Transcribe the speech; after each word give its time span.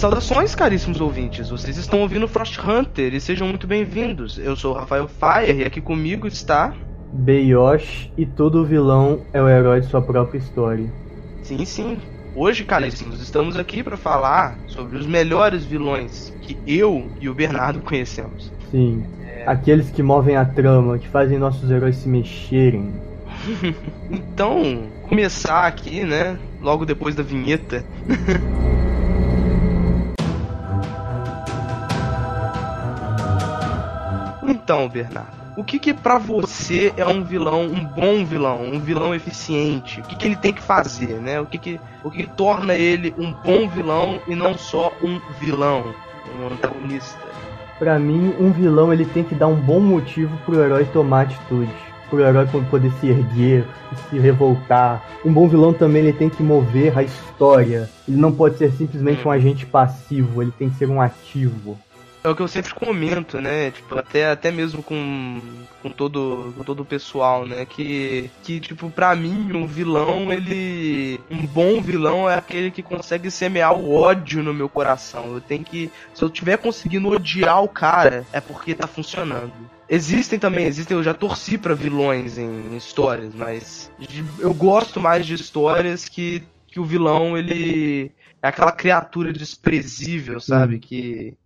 Saudações, 0.00 0.54
caríssimos 0.54 0.98
ouvintes. 0.98 1.50
Vocês 1.50 1.76
estão 1.76 2.00
ouvindo 2.00 2.26
Frost 2.26 2.58
Hunter 2.58 3.12
e 3.12 3.20
sejam 3.20 3.46
muito 3.46 3.66
bem-vindos. 3.66 4.38
Eu 4.38 4.56
sou 4.56 4.72
o 4.72 4.74
Rafael 4.74 5.06
Fire 5.06 5.58
e 5.58 5.62
aqui 5.62 5.78
comigo 5.78 6.26
está. 6.26 6.72
Beyosh 7.12 8.10
e 8.16 8.24
todo 8.24 8.64
vilão 8.64 9.20
é 9.30 9.42
o 9.42 9.46
herói 9.46 9.82
de 9.82 9.88
sua 9.88 10.00
própria 10.00 10.38
história. 10.38 10.90
Sim, 11.42 11.66
sim. 11.66 11.98
Hoje, 12.34 12.64
caríssimos, 12.64 13.20
estamos 13.20 13.58
aqui 13.58 13.82
para 13.82 13.98
falar 13.98 14.56
sobre 14.68 14.96
os 14.96 15.06
melhores 15.06 15.66
vilões 15.66 16.32
que 16.40 16.56
eu 16.66 17.06
e 17.20 17.28
o 17.28 17.34
Bernardo 17.34 17.80
conhecemos. 17.80 18.50
Sim. 18.70 19.04
Aqueles 19.44 19.90
que 19.90 20.02
movem 20.02 20.34
a 20.34 20.46
trama, 20.46 20.98
que 20.98 21.08
fazem 21.08 21.36
nossos 21.36 21.70
heróis 21.70 21.96
se 21.96 22.08
mexerem. 22.08 22.90
então, 24.10 24.84
começar 25.06 25.66
aqui, 25.66 26.04
né? 26.04 26.38
Logo 26.62 26.86
depois 26.86 27.14
da 27.14 27.22
vinheta. 27.22 27.84
então, 34.50 34.88
Bernardo 34.88 35.40
o 35.60 35.64
que 35.64 35.78
que 35.78 35.92
para 35.92 36.16
você 36.16 36.92
é 36.96 37.06
um 37.06 37.22
vilão, 37.22 37.64
um 37.64 37.84
bom 37.84 38.24
vilão, 38.24 38.62
um 38.62 38.80
vilão 38.80 39.14
eficiente? 39.14 40.00
O 40.00 40.04
que 40.04 40.16
que 40.16 40.26
ele 40.26 40.36
tem 40.36 40.52
que 40.52 40.62
fazer, 40.62 41.20
né? 41.20 41.40
O 41.40 41.46
que 41.46 41.58
que, 41.58 41.80
o 42.02 42.10
que, 42.10 42.22
que 42.22 42.30
torna 42.30 42.74
ele 42.74 43.14
um 43.18 43.32
bom 43.32 43.68
vilão 43.68 44.20
e 44.26 44.34
não 44.34 44.56
só 44.56 44.92
um 45.02 45.20
vilão, 45.38 45.94
um 46.38 46.46
antagonista? 46.46 47.18
Para 47.78 47.98
mim, 47.98 48.34
um 48.38 48.52
vilão 48.52 48.92
ele 48.92 49.04
tem 49.04 49.24
que 49.24 49.34
dar 49.34 49.48
um 49.48 49.56
bom 49.56 49.80
motivo 49.80 50.36
pro 50.46 50.62
herói 50.62 50.84
tomar 50.86 51.22
atitude, 51.22 51.72
pro 52.08 52.20
herói 52.20 52.46
poder 52.70 52.92
se 52.92 53.08
erguer, 53.08 53.66
se 54.08 54.18
revoltar. 54.18 55.02
Um 55.24 55.32
bom 55.32 55.48
vilão 55.48 55.72
também 55.72 56.02
ele 56.02 56.12
tem 56.12 56.30
que 56.30 56.42
mover 56.42 56.96
a 56.96 57.02
história. 57.02 57.90
Ele 58.08 58.16
não 58.16 58.32
pode 58.32 58.56
ser 58.56 58.72
simplesmente 58.72 59.26
um 59.26 59.30
agente 59.30 59.66
passivo, 59.66 60.42
ele 60.42 60.52
tem 60.52 60.70
que 60.70 60.76
ser 60.76 60.88
um 60.88 61.00
ativo. 61.00 61.76
É 62.22 62.28
o 62.28 62.36
que 62.36 62.42
eu 62.42 62.48
sempre 62.48 62.74
comento, 62.74 63.40
né? 63.40 63.70
Tipo, 63.70 63.98
até, 63.98 64.30
até 64.30 64.50
mesmo 64.50 64.82
com, 64.82 65.40
com, 65.82 65.88
todo, 65.88 66.52
com 66.56 66.62
todo 66.62 66.80
o 66.80 66.84
pessoal, 66.84 67.46
né? 67.46 67.64
Que, 67.64 68.30
que, 68.42 68.60
tipo, 68.60 68.90
pra 68.90 69.16
mim, 69.16 69.52
um 69.54 69.66
vilão, 69.66 70.30
ele. 70.30 71.18
Um 71.30 71.46
bom 71.46 71.80
vilão 71.80 72.28
é 72.28 72.34
aquele 72.34 72.70
que 72.70 72.82
consegue 72.82 73.30
semear 73.30 73.72
o 73.72 73.94
ódio 73.94 74.42
no 74.42 74.52
meu 74.52 74.68
coração. 74.68 75.32
Eu 75.32 75.40
tenho 75.40 75.64
que. 75.64 75.90
Se 76.12 76.22
eu 76.22 76.28
tiver 76.28 76.58
conseguindo 76.58 77.08
odiar 77.08 77.62
o 77.62 77.68
cara, 77.68 78.26
é 78.32 78.40
porque 78.40 78.74
tá 78.74 78.86
funcionando. 78.86 79.52
Existem 79.88 80.38
também, 80.38 80.66
existem, 80.66 80.96
eu 80.96 81.02
já 81.02 81.12
torci 81.12 81.58
para 81.58 81.74
vilões 81.74 82.38
em, 82.38 82.44
em 82.44 82.76
histórias, 82.76 83.34
mas 83.34 83.90
eu 84.38 84.54
gosto 84.54 85.00
mais 85.00 85.26
de 85.26 85.34
histórias 85.34 86.08
que, 86.08 86.44
que 86.68 86.78
o 86.78 86.84
vilão, 86.84 87.36
ele 87.36 88.12
é 88.40 88.46
aquela 88.46 88.70
criatura 88.70 89.32
desprezível, 89.32 90.38
sabe? 90.38 90.78
Que 90.78 91.36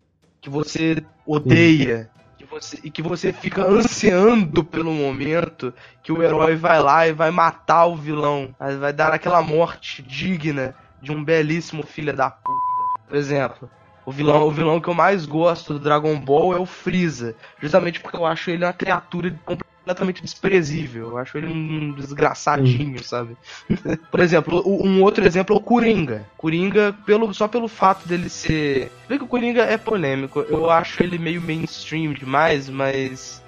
que 0.44 0.50
você 0.50 1.02
odeia, 1.24 2.10
que 2.36 2.44
você, 2.44 2.78
e 2.84 2.90
que 2.90 3.00
você 3.00 3.32
fica 3.32 3.66
ansiando 3.66 4.62
pelo 4.62 4.92
momento 4.92 5.72
que 6.02 6.12
o 6.12 6.22
herói 6.22 6.54
vai 6.54 6.82
lá 6.82 7.08
e 7.08 7.14
vai 7.14 7.30
matar 7.30 7.86
o 7.86 7.96
vilão, 7.96 8.54
vai 8.78 8.92
dar 8.92 9.10
aquela 9.14 9.40
morte 9.40 10.02
digna 10.02 10.74
de 11.00 11.10
um 11.10 11.24
belíssimo 11.24 11.82
filho 11.82 12.14
da 12.14 12.28
puta. 12.30 12.60
Por 13.08 13.16
exemplo, 13.16 13.70
o 14.04 14.12
vilão, 14.12 14.46
o 14.46 14.50
vilão 14.50 14.78
que 14.82 14.88
eu 14.88 14.92
mais 14.92 15.24
gosto 15.24 15.72
do 15.72 15.80
Dragon 15.80 16.20
Ball 16.20 16.54
é 16.54 16.58
o 16.58 16.66
Freeza, 16.66 17.34
justamente 17.58 17.98
porque 17.98 18.18
eu 18.18 18.26
acho 18.26 18.50
ele 18.50 18.66
uma 18.66 18.72
criatura 18.74 19.30
completamente 19.46 19.73
desprezível. 20.22 21.10
Eu 21.10 21.18
acho 21.18 21.36
ele 21.36 21.46
um 21.46 21.92
desgraçadinho, 21.92 23.02
sabe? 23.02 23.36
Por 24.10 24.20
exemplo, 24.20 24.62
um 24.66 25.02
outro 25.02 25.24
exemplo 25.26 25.54
é 25.54 25.58
o 25.58 25.62
Coringa. 25.62 26.24
Coringa, 26.36 26.94
pelo, 27.04 27.32
só 27.34 27.46
pelo 27.46 27.68
fato 27.68 28.08
dele 28.08 28.28
ser. 28.28 28.90
Vê 29.08 29.18
que 29.18 29.24
o 29.24 29.28
Coringa 29.28 29.62
é 29.62 29.76
polêmico. 29.76 30.40
Eu 30.40 30.70
acho 30.70 31.02
ele 31.02 31.18
meio 31.18 31.42
mainstream 31.42 32.12
demais, 32.12 32.68
mas. 32.68 33.42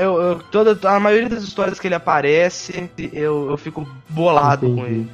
Eu, 0.00 0.20
eu, 0.20 0.38
toda, 0.50 0.76
a 0.88 0.98
maioria 0.98 1.28
das 1.28 1.44
histórias 1.44 1.78
que 1.78 1.86
ele 1.86 1.94
aparece, 1.94 2.90
eu, 3.12 3.50
eu 3.50 3.56
fico 3.56 3.86
bolado 4.08 4.66
Entendi. 4.66 4.80
com 4.80 4.86
ele. 4.86 5.10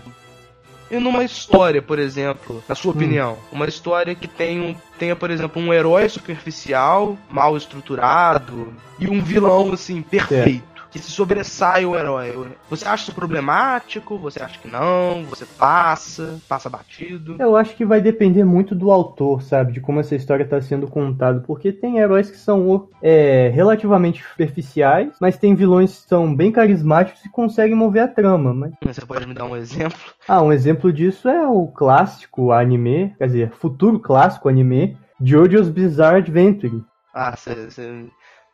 E 0.90 0.98
numa 0.98 1.22
história, 1.22 1.80
por 1.80 1.98
exemplo, 1.98 2.62
na 2.68 2.74
sua 2.74 2.92
hum. 2.92 2.96
opinião, 2.96 3.38
uma 3.52 3.66
história 3.66 4.14
que 4.14 4.26
tem 4.26 4.60
um, 4.60 4.74
tenha, 4.98 5.14
por 5.14 5.30
exemplo, 5.30 5.62
um 5.62 5.72
herói 5.72 6.08
superficial, 6.08 7.16
mal 7.30 7.56
estruturado, 7.56 8.72
e 8.98 9.08
um 9.08 9.22
vilão, 9.22 9.72
assim, 9.72 10.02
perfeito 10.02 10.69
que 10.90 10.98
se 10.98 11.10
sobressai 11.10 11.84
o 11.86 11.96
herói. 11.96 12.48
Você 12.68 12.86
acha 12.86 13.04
isso 13.04 13.14
problemático? 13.14 14.18
Você 14.18 14.42
acha 14.42 14.58
que 14.58 14.68
não? 14.68 15.24
Você 15.24 15.46
passa? 15.46 16.40
Passa 16.48 16.68
batido? 16.68 17.36
Eu 17.38 17.56
acho 17.56 17.76
que 17.76 17.84
vai 17.84 18.00
depender 18.00 18.44
muito 18.44 18.74
do 18.74 18.90
autor, 18.90 19.42
sabe? 19.42 19.72
De 19.72 19.80
como 19.80 20.00
essa 20.00 20.16
história 20.16 20.44
está 20.44 20.60
sendo 20.60 20.88
contada. 20.88 21.40
Porque 21.46 21.72
tem 21.72 21.98
heróis 21.98 22.30
que 22.30 22.36
são 22.36 22.88
é, 23.02 23.50
relativamente 23.54 24.22
superficiais, 24.22 25.14
mas 25.20 25.36
tem 25.36 25.54
vilões 25.54 26.02
que 26.02 26.08
são 26.08 26.34
bem 26.34 26.50
carismáticos 26.50 27.24
e 27.24 27.30
conseguem 27.30 27.76
mover 27.76 28.02
a 28.02 28.08
trama. 28.08 28.52
Mas... 28.52 28.72
Você 28.82 29.06
pode 29.06 29.26
me 29.26 29.34
dar 29.34 29.44
um 29.44 29.56
exemplo? 29.56 29.98
Ah, 30.26 30.42
um 30.42 30.52
exemplo 30.52 30.92
disso 30.92 31.28
é 31.28 31.46
o 31.46 31.68
clássico 31.68 32.52
anime, 32.52 33.14
quer 33.18 33.26
dizer, 33.26 33.50
futuro 33.52 33.98
clássico 34.00 34.48
anime, 34.48 34.96
JoJo's 35.20 35.68
Bizarre 35.68 36.18
Adventure. 36.18 36.82
Ah, 37.12 37.36
você 37.36 37.68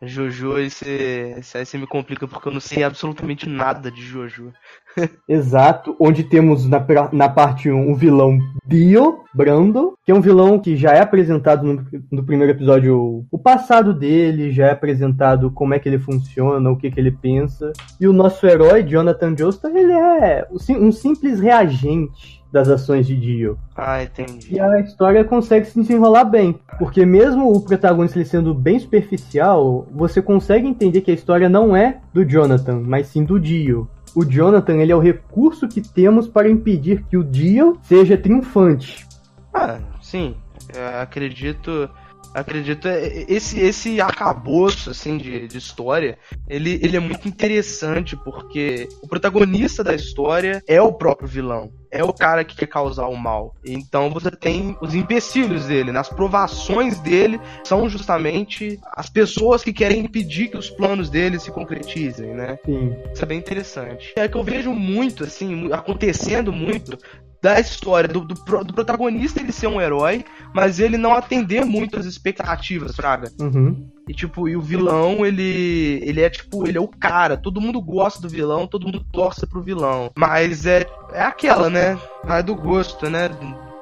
Jojo, 0.06 0.58
esse, 0.58 1.34
esse, 1.54 1.78
me 1.78 1.86
complica 1.86 2.26
porque 2.26 2.48
eu 2.48 2.52
não 2.52 2.60
sei 2.60 2.82
absolutamente 2.84 3.48
nada 3.48 3.90
de 3.90 4.00
Jojo. 4.00 4.52
Exato, 5.28 5.94
onde 6.00 6.24
temos 6.24 6.66
na, 6.66 6.84
na 7.12 7.28
parte 7.28 7.70
1 7.70 7.74
um, 7.74 7.92
o 7.92 7.94
vilão 7.94 8.38
Dio 8.66 9.24
Brando, 9.34 9.96
que 10.04 10.10
é 10.10 10.14
um 10.14 10.20
vilão 10.20 10.58
que 10.58 10.76
já 10.76 10.92
é 10.92 11.00
apresentado 11.00 11.64
no, 11.64 11.86
no, 12.10 12.24
primeiro 12.24 12.52
episódio 12.52 13.26
o 13.30 13.38
passado 13.38 13.92
dele, 13.92 14.50
já 14.50 14.68
é 14.68 14.70
apresentado 14.70 15.50
como 15.50 15.74
é 15.74 15.78
que 15.78 15.88
ele 15.88 15.98
funciona, 15.98 16.70
o 16.70 16.76
que, 16.76 16.90
que 16.90 16.98
ele 16.98 17.10
pensa. 17.10 17.72
E 18.00 18.08
o 18.08 18.12
nosso 18.12 18.46
herói, 18.46 18.82
Jonathan 18.82 19.36
Joestar, 19.36 19.70
ele 19.74 19.92
é 19.92 20.46
um 20.50 20.90
simples 20.90 21.40
reagente 21.40 22.35
das 22.52 22.68
ações 22.68 23.06
de 23.06 23.16
Dio. 23.16 23.58
Ah, 23.76 24.02
entendi. 24.02 24.54
E 24.54 24.60
a 24.60 24.80
história 24.80 25.24
consegue 25.24 25.66
se 25.66 25.80
desenrolar 25.80 26.24
bem, 26.24 26.58
porque 26.78 27.04
mesmo 27.04 27.52
o 27.52 27.60
protagonista 27.60 28.24
sendo 28.24 28.54
bem 28.54 28.78
superficial, 28.78 29.86
você 29.92 30.22
consegue 30.22 30.66
entender 30.66 31.00
que 31.00 31.10
a 31.10 31.14
história 31.14 31.48
não 31.48 31.76
é 31.76 32.00
do 32.12 32.24
Jonathan, 32.24 32.82
mas 32.84 33.08
sim 33.08 33.24
do 33.24 33.38
Dio. 33.38 33.88
O 34.14 34.24
Jonathan 34.24 34.76
ele 34.76 34.92
é 34.92 34.96
o 34.96 35.00
recurso 35.00 35.68
que 35.68 35.80
temos 35.80 36.26
para 36.26 36.48
impedir 36.48 37.04
que 37.04 37.16
o 37.16 37.24
Dio 37.24 37.78
seja 37.82 38.16
triunfante. 38.16 39.06
Ah, 39.52 39.78
sim. 40.00 40.34
Eu 40.74 41.00
acredito 41.00 41.88
acredito 42.36 42.86
é, 42.86 43.24
esse 43.28 43.58
esse 43.58 44.00
arcabouço 44.00 44.90
assim 44.90 45.16
de, 45.16 45.48
de 45.48 45.58
história 45.58 46.18
ele, 46.48 46.78
ele 46.82 46.96
é 46.96 47.00
muito 47.00 47.26
interessante 47.26 48.16
porque 48.16 48.88
o 49.02 49.08
protagonista 49.08 49.82
da 49.82 49.94
história 49.94 50.62
é 50.66 50.80
o 50.80 50.92
próprio 50.92 51.26
vilão 51.26 51.72
é 51.90 52.04
o 52.04 52.12
cara 52.12 52.44
que 52.44 52.56
quer 52.56 52.66
causar 52.66 53.06
o 53.06 53.16
mal. 53.16 53.54
Então 53.64 54.10
você 54.10 54.30
tem 54.30 54.76
os 54.80 54.94
empecilhos 54.94 55.66
dele, 55.66 55.92
nas 55.92 56.08
provações 56.08 56.98
dele 57.00 57.40
são 57.64 57.88
justamente 57.88 58.78
as 58.92 59.08
pessoas 59.08 59.62
que 59.62 59.72
querem 59.72 60.00
impedir 60.00 60.48
que 60.48 60.58
os 60.58 60.70
planos 60.70 61.08
dele 61.08 61.38
se 61.38 61.50
concretizem, 61.50 62.34
né? 62.34 62.58
Sim. 62.64 62.94
Isso 63.12 63.22
é 63.22 63.26
bem 63.26 63.38
interessante. 63.38 64.12
É 64.16 64.28
que 64.28 64.36
eu 64.36 64.44
vejo 64.44 64.72
muito, 64.72 65.24
assim, 65.24 65.72
acontecendo 65.72 66.52
muito 66.52 66.98
da 67.42 67.60
história 67.60 68.08
do, 68.08 68.20
do, 68.20 68.34
do, 68.34 68.74
protagonista 68.74 69.40
ele 69.40 69.52
ser 69.52 69.66
um 69.66 69.80
herói, 69.80 70.24
mas 70.54 70.78
ele 70.78 70.96
não 70.96 71.12
atender 71.12 71.64
muito 71.64 71.98
as 71.98 72.06
expectativas, 72.06 72.96
Fraga. 72.96 73.30
Uhum. 73.40 73.88
E 74.08 74.14
tipo, 74.14 74.48
e 74.48 74.56
o 74.56 74.62
vilão, 74.62 75.26
ele 75.26 76.00
ele 76.02 76.20
é 76.20 76.30
tipo, 76.30 76.66
ele 76.66 76.78
é 76.78 76.80
o 76.80 76.88
cara, 76.88 77.36
todo 77.36 77.60
mundo 77.60 77.80
gosta 77.80 78.20
do 78.20 78.28
vilão, 78.28 78.66
todo 78.66 78.86
mundo 78.86 79.04
torce 79.12 79.46
pro 79.46 79.62
vilão. 79.62 80.10
Mas 80.16 80.66
é 80.66 80.86
é 81.12 81.22
aquela, 81.22 81.68
né? 81.70 81.98
Vai 82.24 82.42
do 82.42 82.54
gosto, 82.54 83.08
né? 83.08 83.30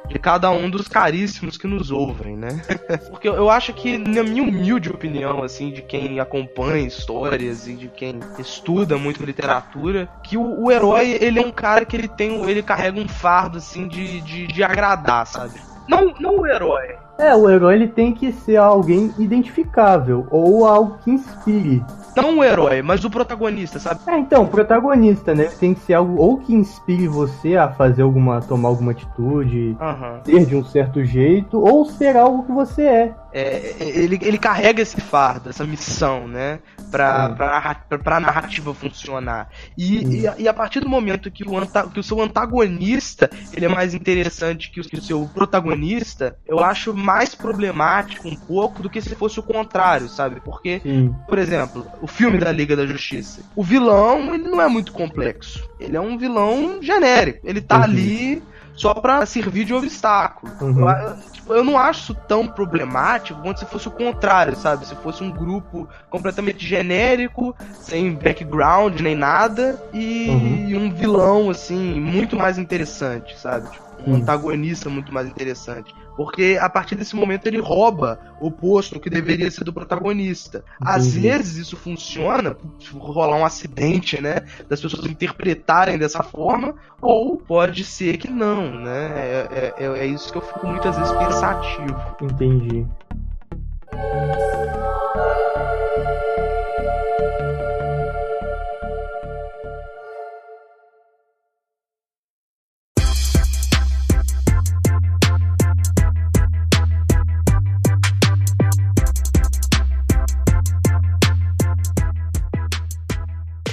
De 0.09 0.19
cada 0.19 0.51
um 0.51 0.69
dos 0.69 0.87
caríssimos 0.87 1.57
que 1.57 1.67
nos 1.67 1.91
ouvem, 1.91 2.37
né? 2.37 2.63
Porque 3.11 3.29
eu 3.29 3.49
acho 3.51 3.73
que, 3.73 3.97
na 3.97 4.23
minha 4.23 4.43
humilde 4.43 4.91
opinião, 4.91 5.43
assim, 5.43 5.71
de 5.71 5.83
quem 5.83 6.21
acompanha 6.21 6.87
histórias 6.87 7.67
e 7.67 7.75
de 7.75 7.89
quem 7.89 8.21
estuda 8.39 8.99
muito 8.99 9.25
literatura, 9.25 10.09
que 10.23 10.37
o, 10.37 10.65
o 10.65 10.71
herói, 10.71 11.19
ele 11.21 11.39
é 11.39 11.43
um 11.43 11.53
cara 11.53 11.85
que 11.85 11.97
ele 11.97 12.09
tem, 12.09 12.49
ele 12.49 12.63
carrega 12.63 13.01
um 13.01 13.09
fardo, 13.09 13.59
assim, 13.59 13.89
de, 13.89 14.21
de, 14.21 14.47
de 14.47 14.63
agradar, 14.63 15.27
sabe? 15.27 15.74
Não, 15.89 16.15
não 16.21 16.41
o 16.41 16.47
herói, 16.47 16.97
é, 17.17 17.35
o 17.35 17.49
herói 17.49 17.75
ele 17.75 17.89
tem 17.89 18.13
que 18.13 18.33
ser 18.33 18.57
alguém 18.57 19.13
identificável 19.19 20.27
ou 20.31 20.67
algo 20.67 20.99
que 21.05 21.13
inspire. 21.13 21.85
Não 22.17 22.39
o 22.39 22.45
herói, 22.45 22.83
mas 22.83 23.05
o 23.05 23.11
protagonista, 23.11 23.79
sabe? 23.79 24.01
É, 24.07 24.19
então, 24.19 24.45
o 24.45 24.49
protagonista, 24.49 25.35
né? 25.35 25.45
Tem 25.45 25.75
que 25.75 25.81
ser 25.81 25.95
algo 25.95 26.21
ou 26.21 26.39
que 26.39 26.55
inspire 26.55 27.09
você 27.09 27.57
a 27.57 27.69
fazer 27.69 28.03
alguma, 28.03 28.41
tomar 28.41 28.69
alguma 28.69 28.93
atitude, 28.93 29.77
uhum. 29.81 30.21
ser 30.25 30.47
de 30.47 30.57
um 30.57 30.65
certo 30.65 31.05
jeito, 31.05 31.61
ou 31.61 31.85
ser 31.85 32.17
algo 32.17 32.45
que 32.45 32.53
você 32.53 32.83
é. 32.83 33.15
É, 33.35 33.75
ele, 33.81 34.17
ele 34.23 34.39
carrega 34.39 34.81
esse 34.81 35.01
fardo, 35.01 35.51
essa 35.51 35.65
missão, 35.65 36.29
né? 36.29 36.61
Pra, 36.91 37.29
Sim. 37.31 37.35
pra, 37.35 37.75
pra, 37.89 37.99
pra 37.99 38.21
narrativa 38.21 38.73
funcionar. 38.73 39.49
E, 39.77 40.21
e, 40.21 40.29
a- 40.29 40.35
e 40.39 40.47
a 40.47 40.55
partir 40.55 40.79
do 40.81 40.89
momento 40.89 41.31
que 41.31 41.43
o, 41.47 41.59
anta, 41.59 41.89
que 41.89 41.99
o 41.99 42.03
seu 42.05 42.21
antagonista 42.23 43.29
ele 43.53 43.65
é 43.67 43.69
mais 43.69 43.93
interessante 43.95 44.71
que 44.71 44.81
o, 44.81 44.85
que 44.85 44.97
o 44.97 45.03
seu 45.03 45.29
protagonista, 45.35 46.37
eu 46.47 46.61
acho 46.61 46.95
mais 46.95 47.35
problemático 47.35 48.29
um 48.29 48.37
pouco 48.37 48.83
do 48.83 48.89
que 48.89 49.01
se 49.03 49.15
fosse 49.17 49.41
o 49.41 49.43
contrário, 49.43 50.09
sabe? 50.09 50.41
Porque 50.41 50.81
Sim. 50.85 51.13
por 51.27 51.39
exemplo, 51.39 51.85
o 52.01 52.07
filme 52.07 52.39
da 52.39 52.53
Liga 52.53 52.77
da 52.77 52.87
Justiça. 52.87 53.43
O 53.57 53.65
vilão, 53.65 54.33
ele 54.35 54.45
não 54.49 54.61
é 54.63 54.69
muito 54.69 54.93
complexo. 54.93 55.69
Ele 55.81 55.97
é 55.97 56.01
um 56.01 56.17
vilão 56.17 56.79
genérico. 56.81 57.41
Ele 57.45 57.61
tá 57.61 57.79
Uhum. 57.79 57.83
ali 57.83 58.43
só 58.77 58.95
pra 58.95 59.25
servir 59.27 59.65
de 59.65 59.75
obstáculo. 59.75 60.53
Uhum. 60.61 60.91
Eu, 60.91 61.17
tipo, 61.33 61.55
eu 61.55 61.65
não 61.65 61.79
acho 61.79 62.01
isso 62.01 62.15
tão 62.27 62.47
problemático 62.47 63.41
quanto 63.41 63.61
se 63.61 63.67
fosse 63.67 63.89
o 63.89 63.91
contrário, 63.91 64.57
sabe? 64.57 64.87
Se 64.87 64.95
fosse 64.97 65.23
um 65.23 65.31
grupo 65.31 65.89
completamente 66.11 66.67
genérico, 66.67 67.55
sem 67.81 68.13
background 68.13 69.01
nem 69.01 69.15
nada, 69.15 69.81
e 69.93 70.29
Uhum. 70.29 70.85
um 70.87 70.93
vilão, 70.93 71.51
assim, 71.51 72.01
muito 72.01 72.37
mais 72.37 72.59
interessante, 72.59 73.39
sabe? 73.39 73.71
Tipo, 73.71 73.84
um 74.07 74.13
Hum. 74.13 74.17
antagonista 74.17 74.89
muito 74.91 75.13
mais 75.13 75.29
interessante. 75.29 75.95
Porque 76.17 76.59
a 76.61 76.69
partir 76.69 76.95
desse 76.95 77.17
momento 77.17 77.47
ele 77.47 77.59
rouba 77.59 78.19
o 78.41 78.51
posto 78.51 79.01
que 79.01 79.11
deveria 79.11 79.51
ser 79.51 79.65
do 79.65 79.73
protagonista. 79.73 80.65
Às 80.81 81.07
Entendi. 81.07 81.29
vezes 81.29 81.57
isso 81.57 81.77
funciona, 81.77 82.57
rolar 82.93 83.37
um 83.37 83.45
acidente, 83.45 84.21
né? 84.21 84.43
Das 84.69 84.81
pessoas 84.81 85.07
interpretarem 85.07 85.99
dessa 85.99 86.23
forma, 86.23 86.75
ou 87.01 87.37
pode 87.37 87.85
ser 87.85 88.17
que 88.17 88.31
não, 88.31 88.79
né? 88.81 89.11
É, 89.51 89.75
é, 89.79 89.85
é 89.99 90.07
isso 90.07 90.31
que 90.31 90.39
eu 90.39 90.43
fico 90.43 90.67
muitas 90.67 90.97
vezes 90.97 91.13
pensativo. 91.13 92.17
Entendi. 92.23 92.87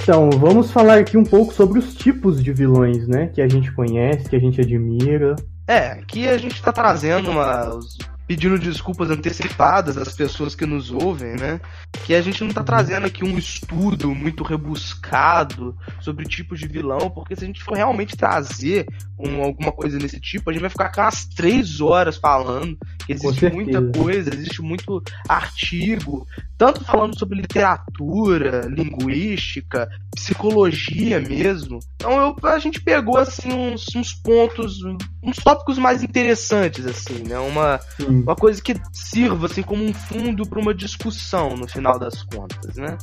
Então, 0.02 0.30
vamos 0.30 0.70
falar 0.72 0.98
aqui 0.98 1.16
um 1.16 1.24
pouco 1.24 1.54
sobre 1.54 1.78
os 1.78 1.94
tipos 1.94 2.42
de 2.42 2.52
vilões, 2.52 3.06
né? 3.06 3.28
Que 3.28 3.40
a 3.40 3.48
gente 3.48 3.70
conhece, 3.72 4.28
que 4.28 4.34
a 4.34 4.40
gente 4.40 4.60
admira. 4.60 5.36
É, 5.66 5.92
aqui 5.92 6.28
a 6.28 6.36
gente 6.36 6.60
tá 6.60 6.72
trazendo 6.72 7.30
uma. 7.30 7.78
pedindo 8.26 8.58
desculpas 8.58 9.10
antecipadas 9.10 9.96
às 9.98 10.14
pessoas 10.14 10.54
que 10.56 10.66
nos 10.66 10.90
ouvem, 10.90 11.36
né? 11.36 11.60
Que 12.04 12.14
a 12.14 12.22
gente 12.22 12.42
não 12.42 12.50
tá 12.52 12.64
trazendo 12.64 13.06
aqui 13.06 13.24
um 13.24 13.38
estudo 13.38 14.12
muito 14.12 14.42
rebuscado 14.42 15.76
sobre 16.00 16.24
tipos 16.24 16.58
de 16.58 16.66
vilão, 16.66 17.10
porque 17.10 17.36
se 17.36 17.44
a 17.44 17.46
gente 17.46 17.62
for 17.62 17.76
realmente 17.76 18.16
trazer 18.16 18.86
um- 19.18 19.42
alguma 19.42 19.70
coisa 19.70 19.98
desse 19.98 20.18
tipo, 20.18 20.50
a 20.50 20.52
gente 20.52 20.62
vai 20.62 20.70
ficar 20.70 20.90
com 20.90 21.00
umas 21.00 21.26
três 21.26 21.80
horas 21.80 22.16
falando, 22.16 22.76
existe 23.08 23.48
muita 23.50 23.82
coisa, 23.98 24.30
existe 24.34 24.62
muito 24.62 25.02
artigo, 25.28 26.26
tanto 26.56 26.84
falando 26.84 27.18
sobre 27.18 27.40
literatura, 27.40 28.66
linguística, 28.68 29.88
psicologia 30.14 31.20
mesmo. 31.20 31.78
Então 31.96 32.12
eu- 32.40 32.48
a 32.48 32.58
gente 32.58 32.80
pegou 32.80 33.18
assim 33.18 33.52
uns, 33.52 33.84
uns 33.96 34.12
pontos, 34.14 34.78
uns 35.22 35.36
tópicos 35.36 35.78
mais 35.78 36.02
interessantes 36.02 36.86
assim, 36.86 37.22
né? 37.26 37.38
Uma 37.38 37.78
Sim. 37.96 38.22
uma 38.22 38.36
coisa 38.36 38.62
que 38.62 38.74
sirva 38.92 39.46
assim 39.46 39.62
como 39.62 39.84
um 39.84 39.92
fundo 39.92 40.46
para 40.46 40.60
uma 40.60 40.74
discussão 40.74 41.56
no 41.56 41.66
final 41.68 41.98
das 41.98 42.22
contas, 42.22 42.76
né? 42.76 42.96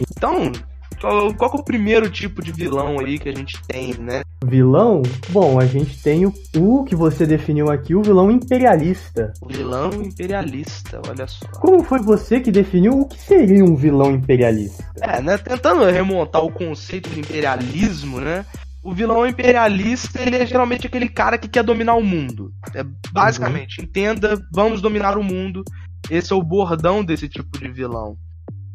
Então, 0.00 0.52
qual, 1.00 1.34
qual 1.34 1.50
que 1.50 1.56
é 1.56 1.60
o 1.60 1.64
primeiro 1.64 2.10
tipo 2.10 2.42
de 2.42 2.52
vilão 2.52 2.98
aí 2.98 3.18
que 3.18 3.28
a 3.28 3.34
gente 3.34 3.60
tem, 3.66 3.94
né? 3.94 4.22
Vilão? 4.44 5.02
Bom, 5.30 5.58
a 5.58 5.66
gente 5.66 6.02
tem 6.02 6.26
o, 6.26 6.32
o 6.56 6.84
que 6.84 6.94
você 6.94 7.26
definiu 7.26 7.70
aqui, 7.70 7.94
o 7.94 8.02
vilão 8.02 8.30
imperialista. 8.30 9.32
O 9.40 9.48
vilão 9.48 9.90
imperialista, 9.94 11.00
olha 11.08 11.26
só. 11.26 11.46
Como 11.60 11.82
foi 11.82 12.00
você 12.00 12.40
que 12.40 12.50
definiu 12.50 13.00
o 13.00 13.08
que 13.08 13.18
seria 13.18 13.64
um 13.64 13.74
vilão 13.74 14.12
imperialista? 14.12 14.84
É, 15.00 15.20
né? 15.20 15.38
Tentando 15.38 15.84
remontar 15.84 16.44
o 16.44 16.52
conceito 16.52 17.08
de 17.10 17.20
imperialismo, 17.20 18.20
né? 18.20 18.44
O 18.82 18.92
vilão 18.92 19.26
imperialista, 19.26 20.22
ele 20.22 20.36
é 20.36 20.46
geralmente 20.46 20.86
aquele 20.86 21.08
cara 21.08 21.36
que 21.36 21.48
quer 21.48 21.64
dominar 21.64 21.94
o 21.94 22.04
mundo. 22.04 22.52
É, 22.74 22.84
basicamente, 23.10 23.82
entenda, 23.82 24.40
vamos 24.52 24.80
dominar 24.80 25.18
o 25.18 25.24
mundo. 25.24 25.64
Esse 26.08 26.32
é 26.32 26.36
o 26.36 26.42
bordão 26.42 27.04
desse 27.04 27.28
tipo 27.28 27.58
de 27.58 27.68
vilão. 27.68 28.16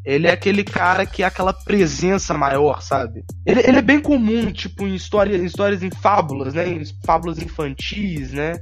Ele 0.03 0.27
é 0.27 0.31
aquele 0.31 0.63
cara 0.63 1.05
que 1.05 1.21
é 1.21 1.25
aquela 1.25 1.53
presença 1.53 2.33
maior, 2.33 2.81
sabe? 2.81 3.23
Ele, 3.45 3.59
ele 3.61 3.77
é 3.77 3.81
bem 3.81 3.99
comum, 3.99 4.51
tipo, 4.51 4.87
em, 4.87 4.95
história, 4.95 5.37
em 5.37 5.45
histórias, 5.45 5.83
em 5.83 5.91
fábulas, 5.91 6.53
né? 6.55 6.67
Em 6.67 6.81
fábulas 7.05 7.37
infantis, 7.39 8.31
né? 8.31 8.53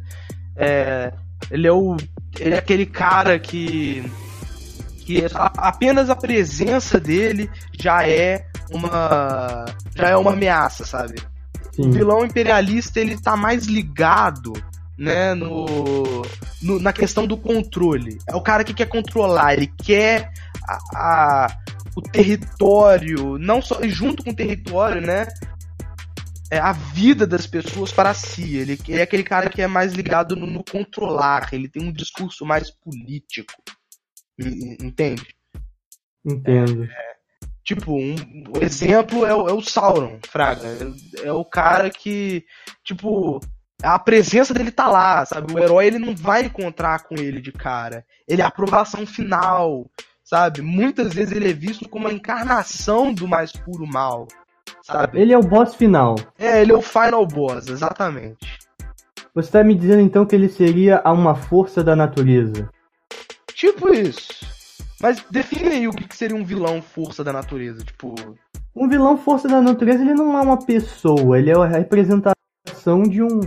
É, 0.55 1.13
ele 1.49 1.65
é 1.67 1.71
o. 1.71 1.95
Ele 2.37 2.55
é 2.55 2.57
aquele 2.57 2.85
cara 2.85 3.39
que. 3.39 4.03
que 5.05 5.23
apenas 5.57 6.09
a 6.09 6.15
presença 6.15 6.99
dele 6.99 7.49
já 7.79 8.05
é 8.07 8.45
uma. 8.71 9.65
já 9.95 10.09
é 10.09 10.17
uma 10.17 10.33
ameaça, 10.33 10.85
sabe? 10.85 11.15
O 11.77 11.83
Sim. 11.83 11.91
vilão 11.91 12.25
imperialista 12.25 12.99
ele 12.99 13.15
tá 13.17 13.37
mais 13.37 13.65
ligado 13.65 14.51
né 14.97 15.33
no, 15.33 15.65
no- 16.61 16.77
na 16.81 16.91
questão 16.91 17.25
do 17.25 17.37
controle 17.37 18.17
é 18.27 18.35
o 18.35 18.41
cara 18.41 18.65
que 18.65 18.73
quer 18.73 18.87
controlar 18.87 19.53
ele 19.53 19.71
quer 19.81 20.29
a, 20.69 21.45
a- 21.45 21.57
o 21.95 22.01
território 22.01 23.37
não 23.37 23.61
só 23.61 23.79
junto 23.87 24.23
com 24.23 24.29
o 24.31 24.35
território 24.35 25.01
né 25.01 25.27
é 26.51 26.57
a 26.59 26.71
vida 26.71 27.27
das 27.27 27.45
pessoas 27.45 27.91
para 27.91 28.13
si 28.13 28.55
ele, 28.57 28.79
ele 28.87 28.99
é 28.99 29.03
aquele 29.03 29.23
cara 29.23 29.49
que 29.49 29.61
é 29.61 29.67
mais 29.67 29.93
ligado 29.93 30.35
no, 30.35 30.47
no 30.47 30.63
controlar 30.63 31.49
ele 31.53 31.67
tem 31.69 31.83
um 31.83 31.91
discurso 31.91 32.45
mais 32.45 32.69
político 32.71 33.53
entende 34.81 35.35
Entendo. 36.25 36.87
Tipo, 37.63 37.93
um, 37.93 38.15
o 38.57 38.63
exemplo 38.63 39.25
é 39.25 39.33
o, 39.33 39.47
é 39.47 39.53
o 39.53 39.61
Sauron, 39.61 40.19
Fraga. 40.27 40.67
É, 41.23 41.27
é 41.27 41.31
o 41.31 41.45
cara 41.45 41.89
que, 41.89 42.43
tipo, 42.83 43.39
a 43.81 43.97
presença 43.99 44.53
dele 44.53 44.71
tá 44.71 44.87
lá, 44.87 45.25
sabe? 45.25 45.53
O 45.53 45.59
herói 45.59 45.85
ele 45.87 45.99
não 45.99 46.15
vai 46.15 46.45
encontrar 46.45 47.03
com 47.03 47.15
ele 47.15 47.39
de 47.41 47.51
cara. 47.51 48.05
Ele 48.27 48.41
é 48.41 48.45
a 48.45 48.47
aprovação 48.47 49.05
final, 49.05 49.89
sabe? 50.29 50.61
Muitas 50.61 51.11
vezes 51.11 51.35
ele 51.35 51.49
é 51.49 51.53
visto 51.53 51.89
como 51.89 52.07
a 52.07 52.13
encarnação 52.13 53.11
do 53.11 53.27
mais 53.27 53.51
puro 53.51 53.87
mal, 53.87 54.27
sabe? 54.83 55.19
Ele 55.19 55.33
é 55.33 55.37
o 55.37 55.41
boss 55.41 55.73
final. 55.73 56.15
É, 56.37 56.61
ele 56.61 56.71
é 56.71 56.75
o 56.75 56.81
final 56.81 57.25
boss, 57.25 57.67
exatamente. 57.67 58.59
Você 59.33 59.47
está 59.47 59.63
me 59.63 59.73
dizendo 59.73 60.01
então 60.01 60.25
que 60.25 60.35
ele 60.35 60.47
seria 60.47 61.01
uma 61.05 61.33
força 61.33 61.83
da 61.83 61.95
natureza? 61.95 62.69
Tipo 63.53 63.91
isso. 63.91 64.45
Mas 65.01 65.23
define 65.31 65.69
aí 65.69 65.87
o 65.87 65.91
que 65.91 66.15
seria 66.15 66.35
um 66.35 66.45
vilão 66.45 66.81
força 66.81 67.23
da 67.23 67.33
natureza, 67.33 67.83
tipo. 67.83 68.13
Um 68.75 68.87
vilão 68.87 69.17
força 69.17 69.47
da 69.47 69.61
natureza 69.61 70.03
ele 70.03 70.13
não 70.13 70.37
é 70.37 70.41
uma 70.41 70.63
pessoa, 70.63 71.39
ele 71.39 71.49
é 71.49 71.55
a 71.55 71.65
representação 71.65 73.03
de 73.03 73.23
um 73.23 73.39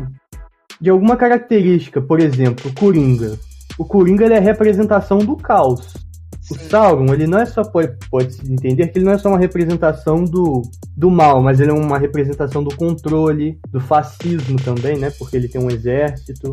de 0.80 0.90
alguma 0.90 1.16
característica, 1.16 2.02
por 2.02 2.18
exemplo, 2.18 2.68
o 2.68 2.74
Coringa. 2.74 3.38
O 3.78 3.84
Coringa 3.84 4.26
é 4.26 4.38
a 4.38 4.40
representação 4.40 5.18
do 5.18 5.36
caos. 5.36 5.94
O. 6.52 6.70
Sauron, 6.70 7.12
ele 7.12 7.26
não 7.26 7.38
é 7.38 7.46
só 7.46 7.62
pode, 7.62 7.96
pode 8.10 8.32
se 8.34 8.52
entender 8.52 8.88
que 8.88 8.98
ele 8.98 9.04
não 9.06 9.12
é 9.12 9.18
só 9.18 9.28
uma 9.28 9.38
representação 9.38 10.24
do, 10.24 10.62
do 10.96 11.10
mal, 11.10 11.42
mas 11.42 11.60
ele 11.60 11.70
é 11.70 11.74
uma 11.74 11.98
representação 11.98 12.62
do 12.62 12.74
controle, 12.76 13.58
do 13.70 13.80
fascismo 13.80 14.56
também, 14.62 14.98
né? 14.98 15.10
Porque 15.10 15.36
ele 15.36 15.48
tem 15.48 15.60
um 15.60 15.70
exército. 15.70 16.52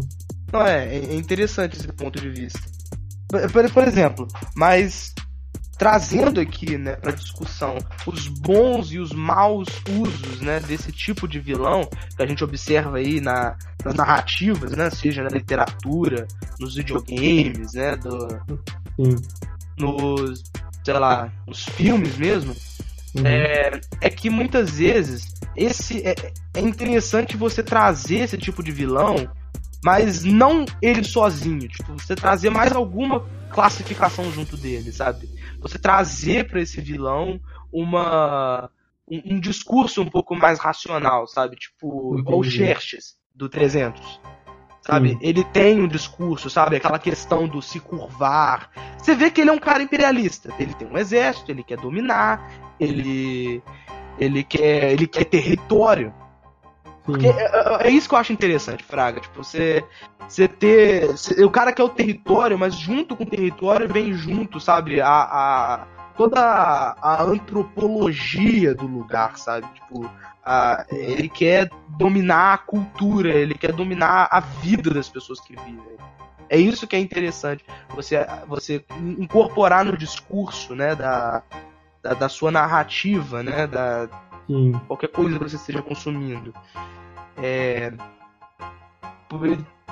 Não, 0.51 0.61
é, 0.65 0.95
é 0.97 1.15
interessante 1.15 1.77
esse 1.77 1.87
ponto 1.89 2.19
de 2.19 2.29
vista. 2.29 2.59
Por, 3.27 3.51
por- 3.51 3.71
por 3.71 3.83
exemplo, 3.87 4.27
mas 4.55 5.13
trazendo 5.77 6.41
aqui, 6.41 6.77
né, 6.77 6.97
para 6.97 7.13
discussão 7.13 7.77
os 8.05 8.27
bons 8.27 8.91
e 8.91 8.99
os 8.99 9.13
maus 9.13 9.69
usos, 9.89 10.41
né, 10.41 10.59
desse 10.59 10.91
tipo 10.91 11.25
de 11.25 11.39
vilão 11.39 11.87
que 12.17 12.21
a 12.21 12.25
gente 12.27 12.43
observa 12.43 12.97
aí 12.97 13.21
na, 13.21 13.55
nas 13.85 13.95
narrativas, 13.95 14.71
né, 14.71 14.89
seja 14.89 15.23
na 15.23 15.29
literatura, 15.29 16.27
nos 16.59 16.75
videogames, 16.75 17.71
né, 17.73 17.95
do, 17.95 18.27
Sim. 18.97 19.15
Nos, 19.79 20.43
sei 20.83 20.93
lá, 20.93 21.31
nos 21.47 21.65
filmes 21.65 22.17
mesmo, 22.17 22.55
Uhum. 23.15 23.25
é, 23.25 23.81
é 24.01 24.09
que 24.09 24.29
muitas 24.29 24.71
vezes 24.71 25.33
esse 25.55 26.05
é, 26.07 26.13
é 26.55 26.59
interessante 26.59 27.35
você 27.35 27.63
trazer 27.63 28.19
esse 28.19 28.37
tipo 28.37 28.61
de 28.61 28.71
vilão, 28.71 29.15
mas 29.83 30.23
não 30.23 30.63
ele 30.81 31.03
sozinho, 31.03 31.67
tipo, 31.67 31.93
você 31.93 32.15
trazer 32.15 32.51
mais 32.51 32.71
alguma 32.71 33.25
classificação 33.49 34.31
junto 34.31 34.55
dele, 34.55 34.91
sabe? 34.91 35.27
Você 35.59 35.79
trazer 35.79 36.47
pra 36.47 36.61
esse 36.61 36.79
vilão 36.81 37.39
uma 37.73 38.69
um, 39.09 39.35
um 39.35 39.39
discurso 39.39 40.01
um 40.01 40.09
pouco 40.09 40.35
mais 40.35 40.59
racional, 40.59 41.25
sabe? 41.27 41.55
Tipo, 41.55 42.15
igual 42.19 42.39
o 42.39 42.41
Entendi. 42.41 42.57
Xerxes 42.57 43.15
do 43.33 43.49
300. 43.49 44.21
Sabe? 44.89 45.13
Hum. 45.13 45.19
Ele 45.21 45.43
tem 45.43 45.79
um 45.79 45.87
discurso, 45.87 46.49
sabe? 46.49 46.75
Aquela 46.75 46.97
questão 46.97 47.47
do 47.47 47.61
se 47.61 47.79
curvar. 47.79 48.71
Você 48.97 49.13
vê 49.13 49.29
que 49.29 49.41
ele 49.41 49.51
é 49.51 49.53
um 49.53 49.59
cara 49.59 49.83
imperialista. 49.83 50.51
Ele 50.57 50.73
tem 50.73 50.87
um 50.87 50.97
exército, 50.97 51.51
ele 51.51 51.63
quer 51.63 51.77
dominar, 51.77 52.51
ele 52.79 53.61
ele 54.17 54.43
quer 54.43 54.91
ele 54.91 55.05
quer 55.05 55.25
território. 55.25 56.13
Porque 57.03 57.27
é, 57.27 57.29
é, 57.29 57.87
é, 57.87 57.89
isso 57.89 58.09
que 58.09 58.15
eu 58.15 58.19
acho 58.19 58.33
interessante, 58.33 58.83
Fraga. 58.83 59.19
Tipo, 59.19 59.43
você, 59.43 59.83
você 60.27 60.47
ter. 60.47 61.07
Você, 61.07 61.43
o 61.43 61.49
cara 61.49 61.71
quer 61.71 61.83
o 61.83 61.89
território, 61.89 62.57
mas 62.57 62.75
junto 62.75 63.15
com 63.15 63.23
o 63.23 63.29
território 63.29 63.87
vem 63.87 64.13
junto, 64.13 64.59
sabe? 64.59 65.01
A, 65.01 65.07
a 65.07 65.87
toda 66.15 66.39
a, 66.39 67.23
antropologia 67.23 68.75
do 68.75 68.85
lugar, 68.85 69.37
sabe? 69.37 69.65
Tipo, 69.73 70.09
a, 70.49 70.83
ele 70.89 71.29
quer 71.29 71.69
dominar 71.99 72.55
a 72.55 72.57
cultura, 72.57 73.29
ele 73.29 73.53
quer 73.53 73.71
dominar 73.71 74.27
a 74.31 74.39
vida 74.39 74.89
das 74.89 75.07
pessoas 75.07 75.39
que 75.39 75.55
vivem. 75.55 75.99
É 76.49 76.57
isso 76.57 76.87
que 76.87 76.95
é 76.95 76.99
interessante, 76.99 77.63
você, 77.89 78.25
você 78.47 78.83
incorporar 78.99 79.85
no 79.85 79.95
discurso, 79.95 80.73
né, 80.73 80.95
da, 80.95 81.43
da, 82.01 82.15
da 82.15 82.27
sua 82.29 82.49
narrativa, 82.49 83.43
né, 83.43 83.67
da 83.67 84.09
Sim. 84.47 84.71
qualquer 84.87 85.09
coisa 85.09 85.37
que 85.37 85.43
você 85.43 85.57
esteja 85.57 85.83
consumindo. 85.83 86.51
É, 87.37 87.93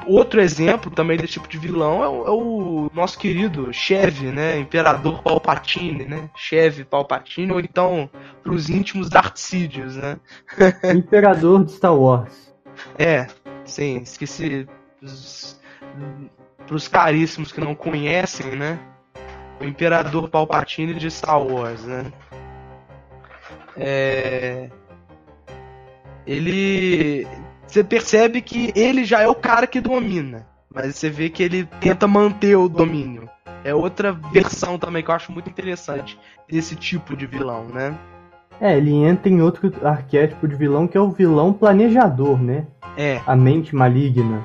outro 0.05 0.41
exemplo 0.41 0.91
também 0.91 1.17
desse 1.17 1.33
tipo 1.33 1.47
de 1.47 1.57
vilão 1.57 2.03
é 2.03 2.07
o, 2.07 2.27
é 2.27 2.31
o 2.31 2.91
nosso 2.93 3.17
querido 3.17 3.73
Chev, 3.73 4.31
né? 4.31 4.59
Imperador 4.59 5.21
Palpatine, 5.23 6.05
né? 6.05 6.29
Chev 6.35 6.83
Palpatine, 6.85 7.51
ou 7.51 7.59
então, 7.59 8.09
pros 8.43 8.69
íntimos, 8.69 9.09
Darth 9.09 9.37
Sidious, 9.37 9.95
né? 9.95 10.17
Imperador 10.95 11.63
de 11.63 11.71
Star 11.71 11.95
Wars. 11.95 12.47
É, 12.99 13.25
sim, 13.65 13.97
esqueci. 14.03 14.67
Os, 15.01 15.59
pros 16.67 16.87
caríssimos 16.87 17.51
que 17.51 17.59
não 17.59 17.73
conhecem, 17.73 18.55
né? 18.55 18.79
O 19.59 19.63
Imperador 19.63 20.29
Palpatine 20.29 20.93
de 20.93 21.09
Star 21.09 21.41
Wars, 21.41 21.83
né? 21.83 22.05
É 23.75 24.69
ele. 26.27 27.25
Você 27.67 27.83
percebe 27.83 28.41
que 28.41 28.71
ele 28.75 29.03
já 29.03 29.21
é 29.21 29.27
o 29.27 29.36
cara 29.36 29.67
que 29.67 29.81
domina. 29.81 30.47
Mas 30.74 30.95
você 30.95 31.09
vê 31.09 31.29
que 31.29 31.43
ele 31.43 31.67
tenta 31.79 32.07
manter 32.07 32.55
o 32.55 32.69
domínio. 32.69 33.29
É 33.63 33.74
outra 33.74 34.13
versão 34.13 34.77
também 34.77 35.03
que 35.03 35.09
eu 35.09 35.15
acho 35.15 35.31
muito 35.31 35.50
interessante 35.50 36.17
desse 36.50 36.75
tipo 36.75 37.15
de 37.15 37.25
vilão, 37.25 37.65
né? 37.65 37.97
É, 38.59 38.77
ele 38.77 38.93
entra 38.93 39.29
em 39.29 39.41
outro 39.41 39.71
arquétipo 39.86 40.47
de 40.47 40.55
vilão 40.55 40.88
que 40.88 40.97
é 40.97 41.01
o 41.01 41.12
vilão 41.12 41.53
planejador, 41.53 42.41
né? 42.41 42.65
É. 42.97 43.21
A 43.25 43.36
mente 43.36 43.75
maligna. 43.75 44.43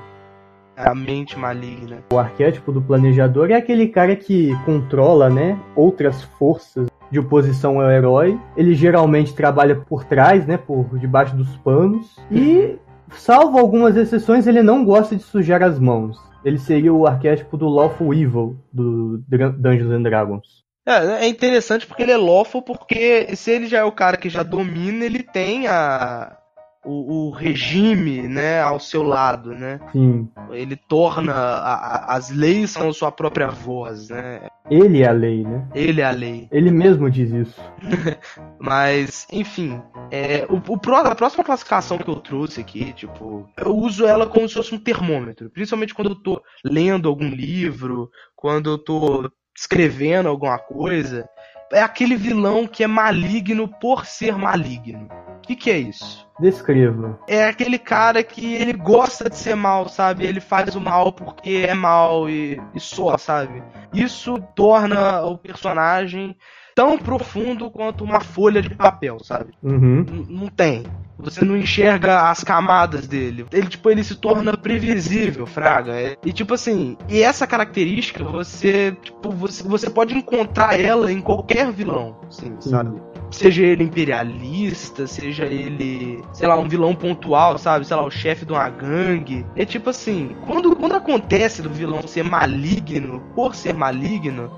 A 0.76 0.94
mente 0.94 1.38
maligna. 1.38 1.98
O 2.12 2.18
arquétipo 2.18 2.72
do 2.72 2.82
planejador 2.82 3.50
é 3.50 3.54
aquele 3.54 3.88
cara 3.88 4.16
que 4.16 4.56
controla, 4.64 5.30
né, 5.30 5.58
outras 5.76 6.22
forças 6.38 6.88
de 7.10 7.18
oposição 7.18 7.80
ao 7.80 7.90
herói. 7.90 8.38
Ele 8.56 8.74
geralmente 8.74 9.34
trabalha 9.34 9.76
por 9.76 10.04
trás, 10.04 10.46
né, 10.46 10.56
por 10.56 10.98
debaixo 10.98 11.36
dos 11.36 11.56
panos. 11.58 12.16
E, 12.30 12.78
salvo 13.14 13.58
algumas 13.58 13.96
exceções, 13.96 14.46
ele 14.46 14.62
não 14.62 14.84
gosta 14.84 15.16
de 15.16 15.22
sujar 15.22 15.62
as 15.62 15.78
mãos. 15.78 16.16
Ele 16.44 16.58
seria 16.58 16.92
o 16.92 17.06
arquétipo 17.06 17.56
do 17.56 17.68
Lawful 17.68 18.12
Evil 18.12 18.58
do 18.72 19.22
Dungeons 19.28 19.92
and 19.92 20.02
Dragons. 20.02 20.62
É, 20.84 21.24
é 21.24 21.28
interessante 21.28 21.86
porque 21.86 22.02
ele 22.02 22.10
é 22.10 22.16
lawful, 22.16 22.60
porque 22.60 23.36
se 23.36 23.52
ele 23.52 23.68
já 23.68 23.78
é 23.78 23.84
o 23.84 23.92
cara 23.92 24.16
que 24.16 24.28
já 24.28 24.42
domina, 24.42 25.04
ele 25.04 25.22
tem 25.22 25.68
a, 25.68 26.36
o, 26.84 27.28
o, 27.28 27.30
regime, 27.30 28.22
né, 28.28 28.60
ao 28.60 28.80
seu 28.80 29.02
lado, 29.02 29.50
né? 29.50 29.80
Sim. 29.92 30.28
Ele 30.50 30.76
torna 30.76 31.32
a, 31.32 31.74
a, 31.74 32.16
as 32.16 32.30
leis 32.30 32.70
são 32.70 32.92
sua 32.92 33.12
própria 33.12 33.48
voz, 33.48 34.08
né? 34.08 34.48
Ele 34.70 35.02
é 35.02 35.08
a 35.08 35.12
lei, 35.12 35.42
né? 35.44 35.68
Ele 35.74 36.00
é 36.00 36.04
a 36.04 36.10
lei. 36.10 36.48
Ele 36.50 36.70
mesmo 36.70 37.10
diz 37.10 37.30
isso. 37.30 37.60
Mas, 38.58 39.26
enfim, 39.32 39.80
é, 40.10 40.46
o, 40.48 40.56
o, 40.56 40.94
a 40.94 41.14
próxima 41.14 41.44
classificação 41.44 41.98
que 41.98 42.08
eu 42.08 42.16
trouxe 42.16 42.60
aqui, 42.60 42.92
tipo, 42.92 43.48
eu 43.56 43.76
uso 43.76 44.06
ela 44.06 44.26
como 44.26 44.48
se 44.48 44.54
fosse 44.54 44.74
um 44.74 44.78
termômetro, 44.78 45.50
principalmente 45.50 45.94
quando 45.94 46.10
eu 46.10 46.16
tô 46.16 46.42
lendo 46.64 47.08
algum 47.08 47.28
livro, 47.28 48.10
quando 48.34 48.70
eu 48.70 48.78
tô 48.78 49.30
escrevendo 49.56 50.28
alguma 50.28 50.58
coisa. 50.58 51.28
É 51.72 51.80
aquele 51.80 52.16
vilão 52.16 52.66
que 52.66 52.84
é 52.84 52.86
maligno 52.86 53.66
por 53.66 54.06
ser 54.06 54.36
maligno. 54.36 55.08
O 55.38 55.40
que, 55.42 55.56
que 55.56 55.70
é 55.70 55.78
isso? 55.78 56.28
Descreva. 56.38 57.18
É 57.28 57.44
aquele 57.46 57.78
cara 57.78 58.22
que 58.22 58.54
ele 58.54 58.72
gosta 58.72 59.28
de 59.28 59.36
ser 59.36 59.56
mal, 59.56 59.88
sabe? 59.88 60.24
Ele 60.24 60.40
faz 60.40 60.76
o 60.76 60.80
mal 60.80 61.12
porque 61.12 61.64
é 61.68 61.74
mal 61.74 62.28
e, 62.28 62.60
e 62.74 62.78
só, 62.80 63.18
sabe? 63.18 63.62
Isso 63.92 64.38
torna 64.54 65.22
o 65.22 65.36
personagem 65.36 66.36
tão 66.74 66.98
profundo 66.98 67.70
quanto 67.70 68.04
uma 68.04 68.20
folha 68.20 68.62
de 68.62 68.70
papel, 68.70 69.18
sabe? 69.22 69.52
Uhum. 69.62 70.04
Não 70.28 70.48
tem. 70.48 70.84
Você 71.18 71.44
não 71.44 71.56
enxerga 71.56 72.30
as 72.30 72.42
camadas 72.42 73.06
dele. 73.06 73.46
Ele, 73.52 73.68
tipo, 73.68 73.88
ele 73.90 74.02
se 74.02 74.16
torna 74.16 74.56
previsível, 74.56 75.46
fraga. 75.46 75.92
É, 75.92 76.16
e 76.24 76.32
tipo 76.32 76.54
assim, 76.54 76.96
e 77.08 77.22
essa 77.22 77.46
característica 77.46 78.24
você, 78.24 78.96
tipo, 79.02 79.30
você, 79.30 79.62
você 79.62 79.88
pode 79.88 80.16
encontrar 80.16 80.78
ela 80.80 81.12
em 81.12 81.20
qualquer 81.20 81.70
vilão, 81.70 82.16
assim, 82.28 82.56
sabe? 82.60 83.00
Seja 83.30 83.62
ele 83.62 83.84
imperialista, 83.84 85.06
seja 85.06 85.44
ele, 85.44 86.22
sei 86.34 86.46
lá, 86.46 86.58
um 86.58 86.68
vilão 86.68 86.94
pontual, 86.94 87.56
sabe? 87.56 87.86
Sei 87.86 87.96
lá, 87.96 88.04
o 88.04 88.10
chefe 88.10 88.44
de 88.44 88.52
uma 88.52 88.68
gangue. 88.68 89.46
É 89.56 89.64
tipo 89.64 89.90
assim, 89.90 90.36
quando, 90.46 90.76
quando 90.76 90.96
acontece 90.96 91.62
do 91.62 91.70
vilão 91.70 92.06
ser 92.06 92.24
maligno, 92.24 93.20
por 93.34 93.54
ser 93.54 93.74
maligno, 93.74 94.50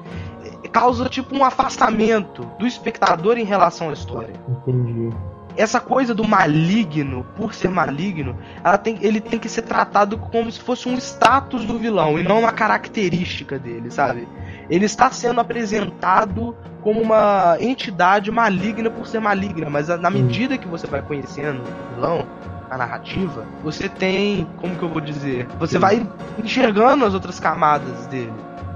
causa 0.68 1.08
tipo 1.08 1.34
um 1.36 1.44
afastamento 1.44 2.42
do 2.58 2.66
espectador 2.66 3.38
em 3.38 3.44
relação 3.44 3.90
à 3.90 3.92
história. 3.92 4.34
Entendi. 4.48 5.14
Essa 5.56 5.78
coisa 5.78 6.12
do 6.12 6.26
maligno, 6.26 7.24
por 7.36 7.54
ser 7.54 7.70
maligno, 7.70 8.36
tem, 8.82 8.98
ele 9.00 9.20
tem 9.20 9.38
que 9.38 9.48
ser 9.48 9.62
tratado 9.62 10.18
como 10.18 10.50
se 10.50 10.58
fosse 10.58 10.88
um 10.88 10.94
status 10.96 11.64
do 11.64 11.78
vilão 11.78 12.18
e 12.18 12.24
não 12.24 12.40
uma 12.40 12.50
característica 12.50 13.56
dele, 13.56 13.88
sabe? 13.88 14.26
Ele 14.68 14.84
está 14.84 15.10
sendo 15.12 15.40
apresentado 15.40 16.56
como 16.82 17.00
uma 17.00 17.56
entidade 17.60 18.32
maligna 18.32 18.90
por 18.90 19.06
ser 19.06 19.20
maligna, 19.20 19.70
mas 19.70 19.86
na 19.88 20.10
medida 20.10 20.58
que 20.58 20.66
você 20.66 20.88
vai 20.88 21.02
conhecendo 21.02 21.62
o 21.62 21.94
vilão, 21.94 22.26
a 22.68 22.76
narrativa, 22.76 23.46
você 23.62 23.88
tem, 23.88 24.48
como 24.60 24.74
que 24.74 24.82
eu 24.82 24.88
vou 24.88 25.00
dizer? 25.00 25.46
Você 25.60 25.78
vai 25.78 26.06
enxergando 26.42 27.04
as 27.04 27.14
outras 27.14 27.38
camadas 27.38 28.06
dele. 28.08 28.32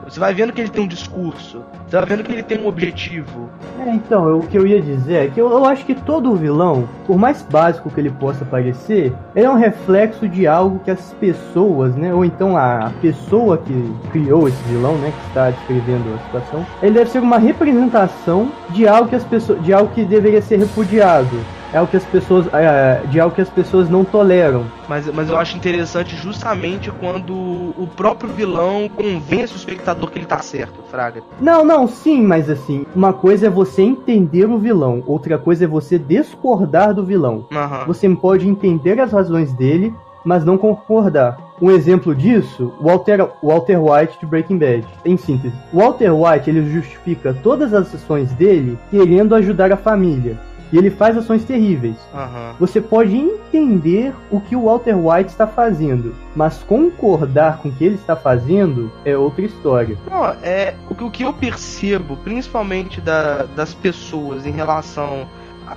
Você 0.09 0.19
vai 0.19 0.33
vendo 0.33 0.55
que 0.55 0.61
ele 0.62 0.71
tem 0.71 0.85
um 0.85 0.88
discurso. 0.88 1.62
Você 1.87 1.97
vai 1.97 2.07
vendo 2.07 2.25
que 2.25 2.33
ele 2.33 2.43
tem 2.43 2.59
um 2.59 2.67
objetivo. 2.67 3.50
É, 3.79 3.91
então, 3.91 4.27
eu, 4.27 4.38
o 4.38 4.47
que 4.47 4.57
eu 4.57 4.67
ia 4.67 4.81
dizer 4.81 5.27
é 5.27 5.29
que 5.29 5.38
eu, 5.38 5.50
eu, 5.50 5.67
acho 5.67 5.85
que 5.85 5.95
todo 5.95 6.35
vilão, 6.35 6.88
por 7.07 7.19
mais 7.19 7.43
básico 7.43 7.91
que 7.91 8.00
ele 8.00 8.11
possa 8.11 8.43
parecer, 8.45 9.12
ele 9.37 9.45
é 9.45 9.50
um 9.50 9.57
reflexo 9.57 10.27
de 10.27 10.47
algo 10.47 10.79
que 10.79 10.91
as 10.91 11.12
pessoas, 11.21 11.95
né? 11.95 12.12
Ou 12.15 12.25
então 12.25 12.57
a, 12.57 12.87
a 12.87 12.91
pessoa 13.03 13.59
que 13.59 13.95
criou 14.11 14.49
esse 14.49 14.62
vilão, 14.65 14.97
né? 14.97 15.12
Que 15.12 15.29
está 15.29 15.50
descrevendo 15.50 16.15
a 16.15 16.19
situação, 16.25 16.67
ele 16.83 16.95
deve 16.95 17.11
ser 17.11 17.21
uma 17.21 17.38
representação 17.38 18.50
de 18.71 18.88
algo 18.88 19.11
que 19.11 19.17
as 19.17 19.25
pessoas. 19.25 19.62
de 19.62 19.75
algo 19.75 19.93
que 19.93 20.05
deveria 20.05 20.41
ser 20.41 20.57
repudiado 20.57 21.37
é 21.72 21.80
o 21.80 21.87
que 21.87 21.96
as 21.96 22.04
pessoas 22.04 22.46
é, 22.52 23.02
de 23.10 23.20
algo 23.20 23.34
que 23.34 23.40
as 23.40 23.48
pessoas 23.48 23.88
não 23.88 24.04
toleram. 24.04 24.64
Mas, 24.88 25.06
mas 25.12 25.28
eu 25.28 25.37
acho 25.37 25.56
interessante 25.56 26.16
justamente 26.16 26.90
quando 26.90 27.34
o 27.34 27.88
próprio 27.94 28.30
vilão 28.30 28.88
convence 28.88 29.54
o 29.54 29.56
espectador 29.56 30.10
que 30.10 30.18
ele 30.18 30.26
tá 30.26 30.38
certo, 30.38 30.80
Fraga. 30.90 31.22
Não, 31.40 31.64
não, 31.64 31.87
sim, 31.87 32.22
mas 32.22 32.48
assim, 32.48 32.87
uma 32.94 33.12
coisa 33.12 33.46
é 33.46 33.50
você 33.50 33.82
entender 33.82 34.46
o 34.46 34.58
vilão, 34.58 35.02
outra 35.06 35.38
coisa 35.38 35.64
é 35.64 35.68
você 35.68 35.98
discordar 35.98 36.94
do 36.94 37.04
vilão. 37.04 37.46
Uhum. 37.50 37.87
Você 37.87 38.08
pode 38.08 38.48
entender 38.48 38.98
as 39.00 39.12
razões 39.12 39.52
dele, 39.52 39.94
mas 40.25 40.44
não 40.44 40.58
concordar. 40.58 41.38
Um 41.60 41.70
exemplo 41.70 42.14
disso, 42.14 42.72
Walter, 42.80 43.28
Walter 43.42 43.78
White 43.78 44.18
de 44.20 44.26
Breaking 44.26 44.58
Bad. 44.58 44.87
Em 45.04 45.16
síntese, 45.16 45.54
Walter 45.72 46.12
White 46.12 46.48
ele 46.48 46.70
justifica 46.70 47.34
todas 47.42 47.75
as 47.75 47.94
ações 47.94 48.30
dele 48.32 48.78
querendo 48.90 49.34
ajudar 49.34 49.72
a 49.72 49.76
família. 49.76 50.38
E 50.72 50.78
ele 50.78 50.90
faz 50.90 51.16
ações 51.16 51.44
terríveis. 51.44 51.96
Uhum. 52.12 52.54
Você 52.60 52.80
pode 52.80 53.16
entender 53.16 54.12
o 54.30 54.40
que 54.40 54.54
o 54.54 54.64
Walter 54.64 54.94
White 54.94 55.30
está 55.30 55.46
fazendo, 55.46 56.14
mas 56.34 56.58
concordar 56.62 57.58
com 57.58 57.68
o 57.68 57.72
que 57.72 57.84
ele 57.84 57.94
está 57.94 58.14
fazendo 58.14 58.90
é 59.04 59.16
outra 59.16 59.44
história. 59.44 59.96
Não, 60.10 60.25
é 60.42 60.75
o 60.88 61.10
que 61.10 61.25
eu 61.25 61.32
percebo, 61.32 62.16
principalmente 62.18 63.00
da, 63.00 63.44
das 63.44 63.75
pessoas 63.75 64.46
em 64.46 64.50
relação 64.50 65.26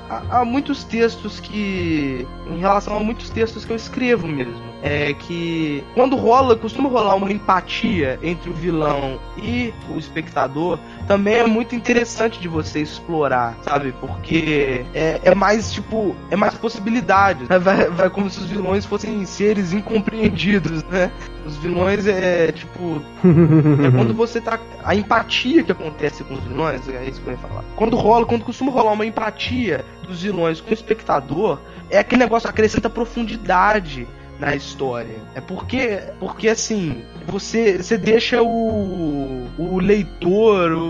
a, 0.09 0.39
a, 0.39 0.45
muitos 0.45 0.83
textos 0.83 1.39
que. 1.39 2.25
Em 2.47 2.59
relação 2.59 2.95
a 2.95 2.99
muitos 2.99 3.29
textos 3.29 3.65
que 3.65 3.71
eu 3.71 3.75
escrevo 3.75 4.27
mesmo. 4.27 4.71
É 4.81 5.13
que 5.13 5.83
quando 5.93 6.15
rola, 6.15 6.55
costuma 6.55 6.89
rolar 6.89 7.15
uma 7.15 7.31
empatia 7.31 8.17
entre 8.23 8.49
o 8.49 8.53
vilão 8.53 9.19
e 9.37 9.73
o 9.93 9.97
espectador, 9.99 10.79
também 11.07 11.35
é 11.35 11.47
muito 11.47 11.75
interessante 11.75 12.39
de 12.39 12.47
você 12.47 12.79
explorar, 12.81 13.57
sabe? 13.63 13.93
Porque 13.99 14.85
é, 14.93 15.19
é 15.23 15.35
mais, 15.35 15.71
tipo, 15.71 16.15
é 16.29 16.35
mais 16.35 16.53
possibilidades. 16.55 17.47
Vai, 17.47 17.89
vai 17.89 18.09
como 18.09 18.29
se 18.29 18.39
os 18.39 18.45
vilões 18.45 18.85
fossem 18.85 19.25
seres 19.25 19.73
incompreendidos, 19.73 20.83
né? 20.85 21.11
Os 21.45 21.57
vilões 21.57 22.05
é 22.07 22.51
tipo. 22.51 23.01
é 23.23 23.91
quando 23.91 24.13
você 24.13 24.39
tá. 24.39 24.59
A 24.83 24.95
empatia 24.95 25.63
que 25.63 25.71
acontece 25.71 26.23
com 26.23 26.35
os 26.35 26.43
vilões, 26.43 26.87
é 26.89 27.05
isso 27.05 27.21
que 27.21 27.27
eu 27.27 27.33
ia 27.33 27.39
falar. 27.39 27.63
Quando 27.75 27.95
rola, 27.95 28.25
quando 28.25 28.43
costuma 28.43 28.71
rolar 28.71 28.93
uma 28.93 29.05
empatia 29.05 29.85
dos 30.03 30.21
vilões 30.21 30.61
com 30.61 30.69
o 30.69 30.73
espectador, 30.73 31.59
é 31.89 31.99
aquele 31.99 32.21
negócio 32.23 32.49
acrescenta 32.49 32.89
profundidade 32.89 34.07
na 34.41 34.55
história. 34.55 35.15
É 35.35 35.39
porque, 35.39 36.01
porque 36.19 36.49
assim, 36.49 37.03
você, 37.27 37.77
você 37.77 37.95
deixa 37.95 38.41
o, 38.41 39.47
o 39.57 39.79
leitor, 39.79 40.71
o, 40.71 40.89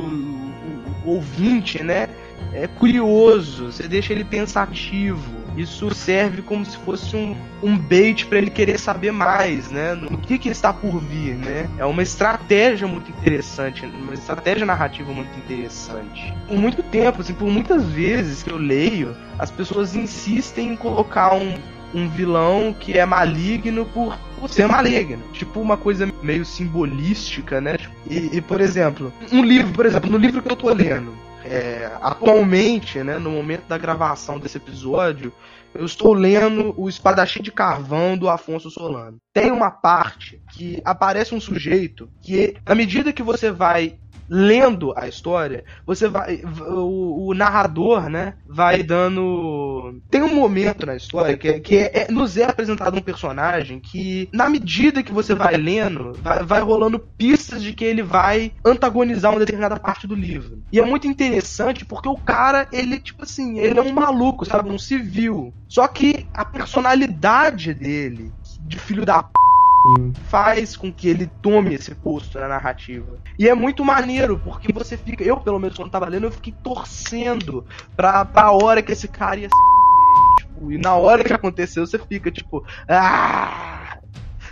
o, 1.06 1.16
ouvinte, 1.16 1.84
né? 1.84 2.08
É 2.54 2.66
curioso, 2.66 3.72
você 3.72 3.88
deixa 3.88 4.14
ele 4.14 4.24
pensativo 4.24 5.42
isso 5.56 5.94
serve 5.94 6.42
como 6.42 6.66
se 6.66 6.78
fosse 6.78 7.16
um, 7.16 7.36
um 7.62 7.78
bait 7.78 8.26
para 8.26 8.38
ele 8.38 8.50
querer 8.50 8.80
saber 8.80 9.12
mais, 9.12 9.70
né? 9.70 9.94
No 9.94 10.18
que, 10.18 10.38
que 10.38 10.50
está 10.50 10.72
por 10.72 11.00
vir, 11.00 11.36
né? 11.36 11.70
É 11.78 11.86
uma 11.86 12.02
estratégia 12.02 12.88
muito 12.88 13.12
interessante, 13.12 13.86
uma 13.86 14.14
estratégia 14.14 14.66
narrativa 14.66 15.12
muito 15.12 15.38
interessante. 15.38 16.34
Por 16.48 16.58
muito 16.58 16.82
tempo, 16.84 17.22
assim, 17.22 17.34
por 17.34 17.50
muitas 17.50 17.84
vezes 17.86 18.44
que 18.44 18.52
eu 18.52 18.58
leio, 18.58 19.16
as 19.38 19.52
pessoas 19.52 19.96
insistem 19.96 20.70
em 20.70 20.76
colocar 20.76 21.34
um, 21.34 21.54
um 21.94 22.08
vilão 22.10 22.74
que 22.78 22.98
é 22.98 23.06
maligno 23.06 23.86
por, 23.86 24.18
por 24.40 24.50
ser 24.50 24.68
maligno. 24.68 25.24
Tipo 25.34 25.60
uma 25.60 25.78
coisa 25.78 26.12
meio 26.22 26.46
simbolística, 26.46 27.60
né? 27.60 27.78
E, 28.10 28.38
e, 28.38 28.42
por 28.42 28.62
exemplo, 28.62 29.14
um 29.32 29.44
livro, 29.44 29.74
por 29.74 29.86
exemplo, 29.86 30.10
no 30.10 30.18
livro 30.18 30.42
que 30.42 30.52
eu 30.52 30.56
tô 30.56 30.74
lendo, 30.74 31.14
é, 31.44 31.92
atualmente, 32.02 33.04
né, 33.04 33.18
no 33.18 33.32
momento 33.32 33.68
da 33.68 33.78
gravação 33.78 34.40
desse 34.40 34.58
episódio, 34.58 35.34
eu 35.74 35.86
estou 35.86 36.14
lendo 36.14 36.74
o 36.78 36.90
Espadachim 36.90 37.42
de 37.42 37.52
Carvão 37.52 38.18
do 38.18 38.30
Afonso 38.30 38.70
Solano. 38.70 39.18
Tem 39.34 39.52
uma 39.52 39.72
parte 39.72 40.42
que 40.52 40.82
aparece 40.84 41.34
um 41.34 41.40
sujeito 41.40 42.10
que, 42.22 42.56
à 42.66 42.76
medida 42.76 43.14
que 43.14 43.24
você 43.24 43.52
vai 43.52 43.98
lendo 44.32 44.94
a 44.96 45.10
história, 45.10 45.66
você 45.86 46.08
vai. 46.08 46.42
O, 46.70 47.28
o, 47.28 47.34
narrador, 47.34 48.10
né? 48.10 48.36
Vai 48.48 48.82
dando. 48.82 50.00
Tem 50.10 50.24
um 50.24 50.34
momento 50.34 50.86
na 50.86 50.96
história 50.96 51.36
que, 51.36 51.60
que 51.60 51.76
é, 51.76 52.04
é, 52.04 52.12
nos 52.12 52.38
é 52.38 52.46
apresentado 52.46 52.98
um 52.98 53.02
personagem 53.02 53.78
que, 53.78 54.30
na 54.32 54.50
medida 54.50 55.04
que 55.04 55.12
você 55.12 55.36
vai 55.36 55.58
lendo, 55.58 56.14
vai, 56.22 56.44
vai 56.44 56.62
rolando 56.62 56.98
pistas 56.98 57.62
de 57.62 57.74
que 57.74 57.84
ele 57.84 58.02
vai 58.02 58.54
antagonizar 58.64 59.32
uma 59.32 59.40
determinada 59.40 59.78
parte 59.78 60.08
do 60.08 60.16
livro. 60.16 60.64
E 60.72 60.80
é 60.80 60.86
muito 60.86 61.08
interessante 61.08 61.84
porque 61.84 62.08
o 62.08 62.16
cara, 62.16 62.70
ele, 62.72 63.00
tipo 63.00 63.24
assim, 63.24 63.60
ele 63.60 63.80
é 63.80 63.82
um 63.82 63.92
maluco, 63.92 64.46
sabe? 64.46 64.70
Um 64.70 64.80
civil. 64.80 65.54
Só 65.68 65.86
que 65.90 66.26
a 66.34 66.46
personalidade 66.46 67.74
dele, 67.74 68.32
de 68.62 68.80
filho 68.80 69.06
da 69.06 69.24
p 69.24 69.41
Sim. 69.82 70.14
faz 70.30 70.76
com 70.76 70.92
que 70.92 71.08
ele 71.08 71.30
tome 71.42 71.74
esse 71.74 71.96
posto 71.96 72.40
na 72.40 72.48
narrativa. 72.48 73.18
E 73.38 73.50
é 73.50 73.56
muito 73.56 73.84
maneiro, 73.84 74.40
porque 74.44 74.72
você 74.72 74.96
fica. 74.96 75.24
Eu, 75.24 75.38
pelo 75.38 75.60
menos, 75.60 75.76
quando 75.76 75.90
tava 75.90 76.08
lendo, 76.08 76.28
eu 76.28 76.32
fiquei 76.32 76.54
torcendo 76.64 77.66
pra, 77.96 78.24
pra 78.24 78.52
hora 78.52 78.82
que 78.82 78.92
esse 78.92 79.08
cara 79.08 79.40
ia 79.40 79.50
se. 79.50 80.46
Tipo, 80.46 80.72
e 80.72 80.78
na 80.78 80.96
hora 80.96 81.24
que 81.24 81.34
aconteceu, 81.34 81.86
você 81.86 81.98
fica 81.98 82.32
tipo. 82.32 82.64
Ah! 82.88 83.98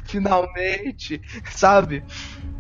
Finalmente! 0.06 1.22
Sabe? 1.52 2.04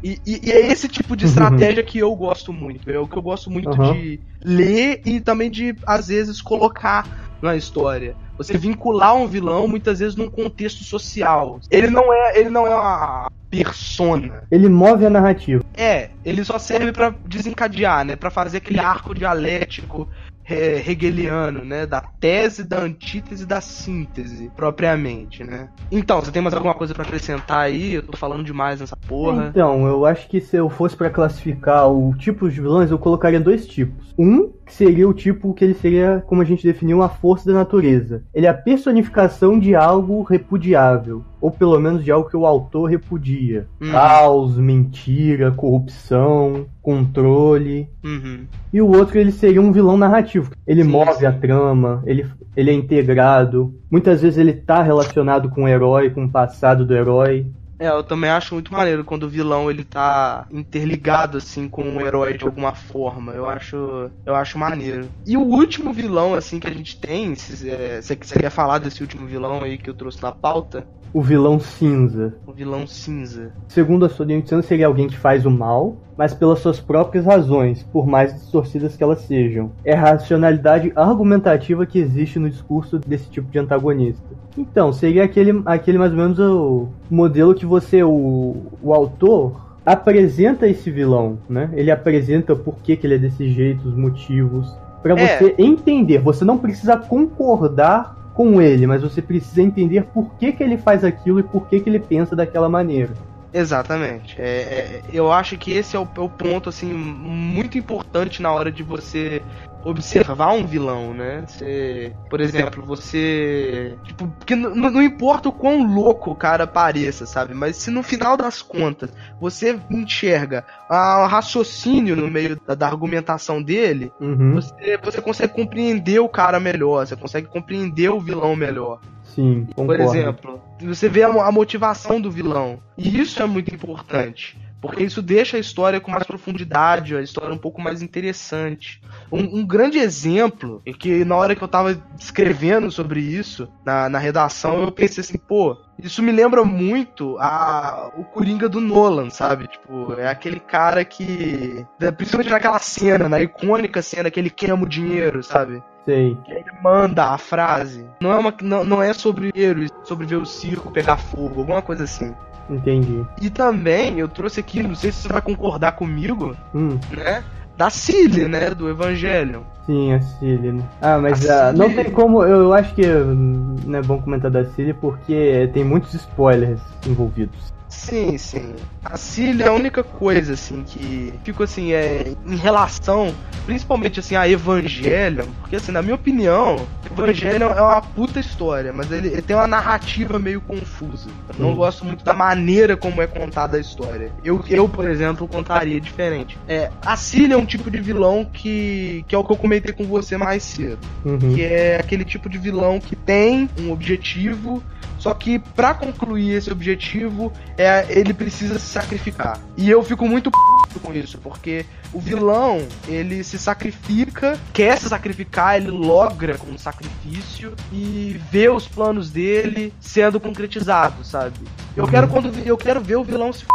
E, 0.03 0.19
e, 0.25 0.47
e, 0.47 0.51
é 0.51 0.71
esse 0.71 0.87
tipo 0.87 1.15
de 1.15 1.25
estratégia 1.25 1.83
que 1.83 1.97
eu 1.97 2.15
gosto 2.15 2.53
muito. 2.53 2.89
É 2.89 2.99
o 2.99 3.07
que 3.07 3.17
eu 3.17 3.21
gosto 3.21 3.49
muito 3.49 3.69
uhum. 3.69 3.93
de 3.93 4.19
ler 4.41 5.01
e 5.05 5.19
também 5.19 5.49
de, 5.49 5.75
às 5.85 6.07
vezes, 6.07 6.41
colocar 6.41 7.28
na 7.41 7.55
história. 7.55 8.15
Você 8.37 8.57
vincular 8.57 9.15
um 9.15 9.27
vilão 9.27 9.67
muitas 9.67 9.99
vezes 9.99 10.15
num 10.15 10.29
contexto 10.29 10.83
social. 10.83 11.59
Ele 11.69 11.89
não 11.89 12.13
é, 12.13 12.39
ele 12.39 12.49
não 12.49 12.65
é 12.65 12.73
uma 12.73 13.29
persona. 13.49 14.43
Ele 14.51 14.69
move 14.69 15.05
a 15.05 15.09
narrativa. 15.09 15.63
É, 15.75 16.09
ele 16.23 16.43
só 16.43 16.57
serve 16.57 16.91
para 16.91 17.13
desencadear, 17.25 18.05
né, 18.05 18.15
para 18.15 18.29
fazer 18.29 18.57
aquele 18.57 18.79
arco 18.79 19.13
dialético 19.13 20.07
hegeliano, 20.53 21.63
né? 21.63 21.85
Da 21.85 22.01
tese, 22.01 22.63
da 22.63 22.81
antítese 22.81 23.45
da 23.45 23.61
síntese, 23.61 24.51
propriamente, 24.55 25.43
né? 25.43 25.69
Então, 25.91 26.19
você 26.19 26.31
tem 26.31 26.41
mais 26.41 26.53
alguma 26.53 26.73
coisa 26.73 26.93
para 26.93 27.03
acrescentar 27.03 27.59
aí? 27.59 27.93
Eu 27.93 28.03
tô 28.03 28.17
falando 28.17 28.43
demais 28.43 28.79
nessa 28.79 28.95
porra. 28.95 29.47
Então, 29.49 29.87
eu 29.87 30.05
acho 30.05 30.27
que 30.27 30.41
se 30.41 30.55
eu 30.55 30.69
fosse 30.69 30.95
para 30.95 31.09
classificar 31.09 31.87
o 31.89 32.13
tipo 32.15 32.49
de 32.49 32.59
vilões, 32.59 32.89
eu 32.89 32.97
colocaria 32.97 33.39
dois 33.39 33.67
tipos. 33.67 34.13
Um, 34.17 34.51
que 34.69 34.75
seria 34.75 35.09
o 35.09 35.13
tipo 35.15 35.51
que 35.51 35.65
ele 35.65 35.73
seria, 35.73 36.23
como 36.27 36.43
a 36.43 36.45
gente 36.45 36.63
definiu, 36.63 36.97
uma 36.97 37.09
força 37.09 37.51
da 37.51 37.57
natureza. 37.57 38.21
Ele 38.31 38.45
é 38.45 38.49
a 38.49 38.53
personificação 38.53 39.59
de 39.59 39.73
algo 39.75 40.21
repudiável 40.21 41.25
ou 41.41 41.51
pelo 41.51 41.79
menos 41.79 42.03
de 42.03 42.11
algo 42.11 42.29
que 42.29 42.37
o 42.37 42.45
autor 42.45 42.89
repudia. 42.89 43.67
Uhum. 43.79 43.91
Caos, 43.91 44.57
mentira, 44.57 45.51
corrupção, 45.51 46.65
controle. 46.81 47.87
Uhum. 48.03 48.45
E 48.73 48.81
o 48.81 48.87
outro 48.87 49.17
ele 49.17 49.31
seria 49.31 49.61
um 49.61 49.71
vilão 49.71 49.97
narrativo. 49.97 50.51
Ele 50.67 50.83
sim, 50.83 50.89
move 50.89 51.13
sim. 51.13 51.25
a 51.25 51.31
trama, 51.31 52.03
ele, 52.05 52.25
ele 52.55 52.71
é 52.71 52.73
integrado. 52.73 53.73
Muitas 53.89 54.21
vezes 54.21 54.37
ele 54.37 54.53
tá 54.53 54.83
relacionado 54.83 55.49
com 55.49 55.63
o 55.63 55.67
herói, 55.67 56.09
com 56.09 56.25
o 56.25 56.29
passado 56.29 56.85
do 56.85 56.93
herói. 56.93 57.47
É, 57.79 57.87
eu 57.87 58.03
também 58.03 58.29
acho 58.29 58.53
muito 58.53 58.73
maneiro 58.73 59.05
quando 59.05 59.23
o 59.23 59.29
vilão 59.29 59.71
ele 59.71 59.85
tá 59.85 60.45
interligado 60.51 61.37
assim 61.37 61.69
com 61.69 61.97
o 61.97 62.01
herói 62.01 62.37
de 62.37 62.43
alguma 62.43 62.73
forma. 62.73 63.31
Eu 63.31 63.49
acho, 63.49 64.11
eu 64.25 64.35
acho 64.35 64.59
maneiro. 64.59 65.07
E 65.25 65.37
o 65.37 65.41
último 65.41 65.93
vilão 65.93 66.33
assim 66.33 66.59
que 66.59 66.67
a 66.67 66.73
gente 66.73 66.99
tem, 66.99 67.33
se 67.35 67.69
é, 67.69 68.01
você 68.01 68.15
quer 68.15 68.49
falar 68.49 68.79
desse 68.79 69.01
último 69.01 69.25
vilão 69.25 69.63
aí 69.63 69.77
que 69.77 69.89
eu 69.89 69.93
trouxe 69.93 70.21
na 70.21 70.31
pauta, 70.31 70.85
o 71.11 71.21
vilão 71.23 71.59
cinza. 71.59 72.35
O 72.45 72.53
vilão 72.53 72.85
cinza. 72.85 73.51
Segundo 73.67 74.05
a 74.05 74.09
Sodinho 74.09 74.45
Chan, 74.47 74.61
seria 74.61 74.85
alguém 74.85 75.07
que 75.07 75.17
faz 75.17 75.43
o 75.45 75.49
mal, 75.49 75.97
mas 76.19 76.33
pelas 76.33 76.59
suas 76.59 76.81
próprias 76.81 77.23
razões, 77.23 77.81
por 77.81 78.05
mais 78.05 78.33
distorcidas 78.33 78.93
que 78.97 79.01
elas 79.01 79.21
sejam. 79.21 79.71
É 79.85 79.93
a 79.93 80.01
racionalidade 80.01 80.91
argumentativa 80.93 81.85
que 81.85 81.97
existe 81.97 82.37
no 82.37 82.49
discurso 82.49 82.99
desse 82.99 83.29
tipo 83.29 83.49
de 83.49 83.57
antagonista. 83.57 84.21
Então, 84.57 84.91
seria 84.91 85.23
aquele, 85.23 85.61
aquele 85.65 85.97
mais 85.97 86.11
ou 86.11 86.17
menos 86.17 86.37
o 86.37 86.89
modelo 87.09 87.55
que 87.55 87.65
você, 87.65 88.03
o, 88.03 88.57
o 88.83 88.93
autor, 88.93 89.77
apresenta 89.85 90.67
esse 90.67 90.91
vilão, 90.91 91.37
né? 91.49 91.69
Ele 91.71 91.89
apresenta 91.89 92.53
por 92.53 92.75
que, 92.83 92.97
que 92.97 93.07
ele 93.07 93.15
é 93.15 93.17
desse 93.17 93.49
jeito, 93.49 93.87
os 93.87 93.95
motivos, 93.95 94.75
para 95.01 95.17
é. 95.17 95.37
você 95.37 95.55
entender. 95.57 96.17
Você 96.19 96.43
não 96.43 96.57
precisa 96.57 96.97
concordar 96.97 98.19
com 98.33 98.61
ele, 98.61 98.85
mas 98.85 99.03
você 99.03 99.21
precisa 99.21 99.61
entender 99.61 100.03
por 100.13 100.33
que, 100.37 100.51
que 100.51 100.61
ele 100.61 100.77
faz 100.77 101.05
aquilo 101.05 101.39
e 101.39 101.43
por 101.43 101.65
que, 101.69 101.79
que 101.79 101.89
ele 101.89 101.99
pensa 101.99 102.35
daquela 102.35 102.67
maneira. 102.67 103.13
Exatamente. 103.53 104.39
É, 104.39 104.45
é, 104.45 105.01
eu 105.11 105.31
acho 105.31 105.57
que 105.57 105.71
esse 105.71 105.95
é 105.95 105.99
o, 105.99 106.07
é 106.15 106.19
o, 106.19 106.29
ponto 106.29 106.69
assim 106.69 106.91
muito 106.93 107.77
importante 107.77 108.41
na 108.41 108.51
hora 108.51 108.71
de 108.71 108.83
você 108.83 109.41
observar 109.83 110.53
um 110.53 110.65
vilão, 110.65 111.13
né? 111.13 111.43
Você, 111.47 112.13
por 112.29 112.41
exemplo, 112.41 112.85
você. 112.85 113.95
Tipo, 114.03 114.27
porque 114.27 114.55
não 114.55 115.01
importa 115.01 115.49
o 115.49 115.53
quão 115.53 115.83
louco 115.83 116.31
o 116.31 116.35
cara 116.35 116.67
pareça, 116.67 117.25
sabe? 117.25 117.53
Mas 117.53 117.77
se 117.77 117.89
no 117.89 118.03
final 118.03 118.35
das 118.35 118.61
contas 118.61 119.11
você 119.39 119.79
enxerga 119.89 120.65
o 120.89 121.25
raciocínio 121.25 122.15
no 122.15 122.29
meio 122.29 122.59
da, 122.67 122.75
da 122.75 122.87
argumentação 122.87 123.61
dele, 123.61 124.11
uhum. 124.19 124.53
você, 124.53 124.99
você 125.01 125.21
consegue 125.21 125.53
compreender 125.53 126.19
o 126.19 126.29
cara 126.29 126.59
melhor, 126.59 127.07
você 127.07 127.15
consegue 127.15 127.47
compreender 127.47 128.09
o 128.09 128.19
vilão 128.19 128.55
melhor. 128.55 128.99
Sim, 129.23 129.67
concordo. 129.75 130.03
Por 130.03 130.15
exemplo, 130.15 130.61
você 130.85 131.09
vê 131.09 131.23
a, 131.23 131.27
a 131.27 131.51
motivação 131.51 132.19
do 132.19 132.31
vilão. 132.31 132.81
E 132.97 133.19
isso 133.19 133.41
é 133.41 133.45
muito 133.45 133.73
importante. 133.73 134.57
Porque 134.81 135.03
isso 135.03 135.21
deixa 135.21 135.57
a 135.57 135.59
história 135.59 135.99
com 135.99 136.09
mais 136.09 136.25
profundidade, 136.25 137.15
a 137.15 137.21
história 137.21 137.53
um 137.53 137.57
pouco 137.57 137.81
mais 137.81 138.01
interessante. 138.01 139.01
Um, 139.31 139.59
um 139.59 139.65
grande 139.65 139.97
exemplo, 139.97 140.81
é 140.85 140.93
que 140.93 141.25
na 141.25 141.35
hora 141.35 141.55
que 141.55 141.61
eu 141.61 141.67
tava 141.67 142.01
escrevendo 142.17 142.89
sobre 142.89 143.19
isso, 143.19 143.67
na, 143.85 144.07
na 144.07 144.19
redação, 144.19 144.81
eu 144.81 144.91
pensei 144.91 145.21
assim, 145.21 145.37
pô, 145.37 145.77
isso 146.01 146.23
me 146.23 146.31
lembra 146.31 146.63
muito 146.63 147.37
a, 147.39 148.09
o 148.15 148.23
Coringa 148.23 148.69
do 148.69 148.79
Nolan, 148.79 149.29
sabe? 149.29 149.67
Tipo, 149.67 150.13
é 150.13 150.29
aquele 150.29 150.61
cara 150.61 151.03
que. 151.03 151.85
Principalmente 152.15 152.51
naquela 152.51 152.79
cena, 152.79 153.27
na 153.27 153.41
icônica 153.41 154.01
cena 154.01 154.31
que 154.31 154.39
ele 154.39 154.49
queima 154.49 154.83
o 154.83 154.89
dinheiro, 154.89 155.43
sabe? 155.43 155.83
Sei. 156.09 156.37
Que 156.43 156.51
ele 156.51 156.71
manda 156.81 157.25
a 157.25 157.37
frase. 157.37 158.05
Não 158.19 158.31
é, 158.31 158.39
uma, 158.39 158.53
não, 158.61 158.83
não 158.83 159.03
é 159.03 159.13
sobre 159.13 159.51
dinheiro, 159.51 159.85
sobre 160.03 160.25
ver 160.25 160.37
o 160.37 160.45
circo 160.45 160.91
pegar 160.91 161.17
fogo, 161.17 161.59
alguma 161.59 161.81
coisa 161.83 162.05
assim. 162.05 162.33
Entendi. 162.67 163.23
E 163.39 163.49
também 163.49 164.19
eu 164.19 164.27
trouxe 164.27 164.59
aqui, 164.59 164.81
não 164.81 164.95
sei 164.95 165.11
se 165.11 165.21
você 165.21 165.27
vai 165.27 165.41
concordar 165.41 165.93
comigo, 165.93 166.55
hum. 166.73 166.99
né? 167.11 167.43
da 167.79 167.89
Cilly, 167.89 168.45
né? 168.45 168.71
Do 168.71 168.89
Evangelho. 168.89 169.65
Sim, 169.85 170.11
a 170.11 170.19
Cilly. 170.19 170.73
Né? 170.73 170.83
Ah, 171.01 171.17
mas 171.17 171.45
uh, 171.45 171.71
não 171.73 171.89
tem 171.89 172.11
como. 172.11 172.43
Eu 172.43 172.73
acho 172.73 172.93
que 172.93 173.07
não 173.07 173.99
é 173.99 174.01
bom 174.01 174.21
comentar 174.21 174.51
da 174.51 174.65
Cilly 174.65 174.93
porque 174.93 175.69
tem 175.73 175.85
muitos 175.85 176.13
spoilers 176.13 176.81
envolvidos. 177.07 177.73
Sim, 177.89 178.37
sim. 178.37 178.75
A 179.03 179.17
Cilly 179.17 179.63
é 179.63 179.67
a 179.67 179.73
única 179.73 180.03
coisa, 180.03 180.53
assim, 180.53 180.83
que 180.83 181.33
fico 181.43 181.63
assim, 181.63 181.91
é. 181.91 182.33
Em 182.45 182.55
relação, 182.55 183.33
principalmente 183.65 184.19
assim, 184.19 184.35
a 184.35 184.47
Evangelion, 184.47 185.47
porque 185.59 185.75
assim, 185.75 185.91
na 185.91 186.01
minha 186.01 186.15
opinião, 186.15 186.87
Evangelion 187.11 187.69
é 187.69 187.81
uma 187.81 188.01
puta 188.01 188.39
história, 188.39 188.93
mas 188.93 189.11
ele, 189.11 189.29
ele 189.29 189.41
tem 189.41 189.55
uma 189.55 189.67
narrativa 189.67 190.37
meio 190.37 190.61
confusa. 190.61 191.29
Eu 191.57 191.65
não 191.65 191.75
gosto 191.75 192.05
muito 192.05 192.23
da 192.23 192.33
maneira 192.33 192.95
como 192.95 193.21
é 193.21 193.27
contada 193.27 193.77
a 193.77 193.79
história. 193.79 194.31
Eu, 194.43 194.63
eu 194.69 194.87
por 194.87 195.09
exemplo, 195.09 195.47
contaria 195.47 195.99
diferente. 195.99 196.57
É, 196.67 196.91
a 197.01 197.15
Cilly 197.17 197.53
é 197.53 197.57
um 197.57 197.65
tipo 197.65 197.89
de 197.89 197.99
vilão 197.99 198.45
que, 198.45 199.25
que 199.27 199.33
é 199.33 199.37
o 199.37 199.43
que 199.43 199.51
eu 199.51 199.57
comentei 199.57 199.93
com 199.93 200.05
você 200.05 200.37
mais 200.37 200.61
cedo. 200.61 200.99
Uhum. 201.25 201.55
Que 201.55 201.63
é 201.63 201.97
aquele 201.99 202.23
tipo 202.23 202.47
de 202.49 202.57
vilão 202.57 202.99
que 202.99 203.15
tem 203.15 203.67
um 203.79 203.91
objetivo 203.91 204.83
só 205.19 205.33
que 205.33 205.59
para 205.59 205.93
concluir 205.93 206.53
esse 206.53 206.71
objetivo, 206.71 207.51
é, 207.77 208.05
ele 208.09 208.33
precisa 208.33 208.79
se 208.79 208.87
sacrificar. 208.87 209.59
E 209.77 209.89
eu 209.89 210.01
fico 210.01 210.25
muito 210.25 210.49
p... 210.49 210.57
com 211.03 211.13
isso, 211.13 211.37
porque 211.37 211.85
o 212.13 212.19
vilão, 212.19 212.87
ele 213.07 213.43
se 213.43 213.59
sacrifica, 213.59 214.57
quer 214.73 214.97
se 214.97 215.09
sacrificar, 215.09 215.75
ele 215.75 215.91
logra 215.91 216.57
com 216.57 216.71
o 216.71 216.79
sacrifício 216.79 217.73
e 217.91 218.39
vê 218.49 218.69
os 218.69 218.87
planos 218.87 219.29
dele 219.29 219.93
sendo 219.99 220.39
concretizados, 220.39 221.27
sabe? 221.27 221.59
Eu 221.95 222.07
quero 222.07 222.27
uhum. 222.27 222.33
quando 222.33 222.59
eu 222.65 222.77
quero 222.77 223.01
ver 223.01 223.17
o 223.17 223.23
vilão 223.23 223.51
se 223.51 223.63
f... 223.63 223.67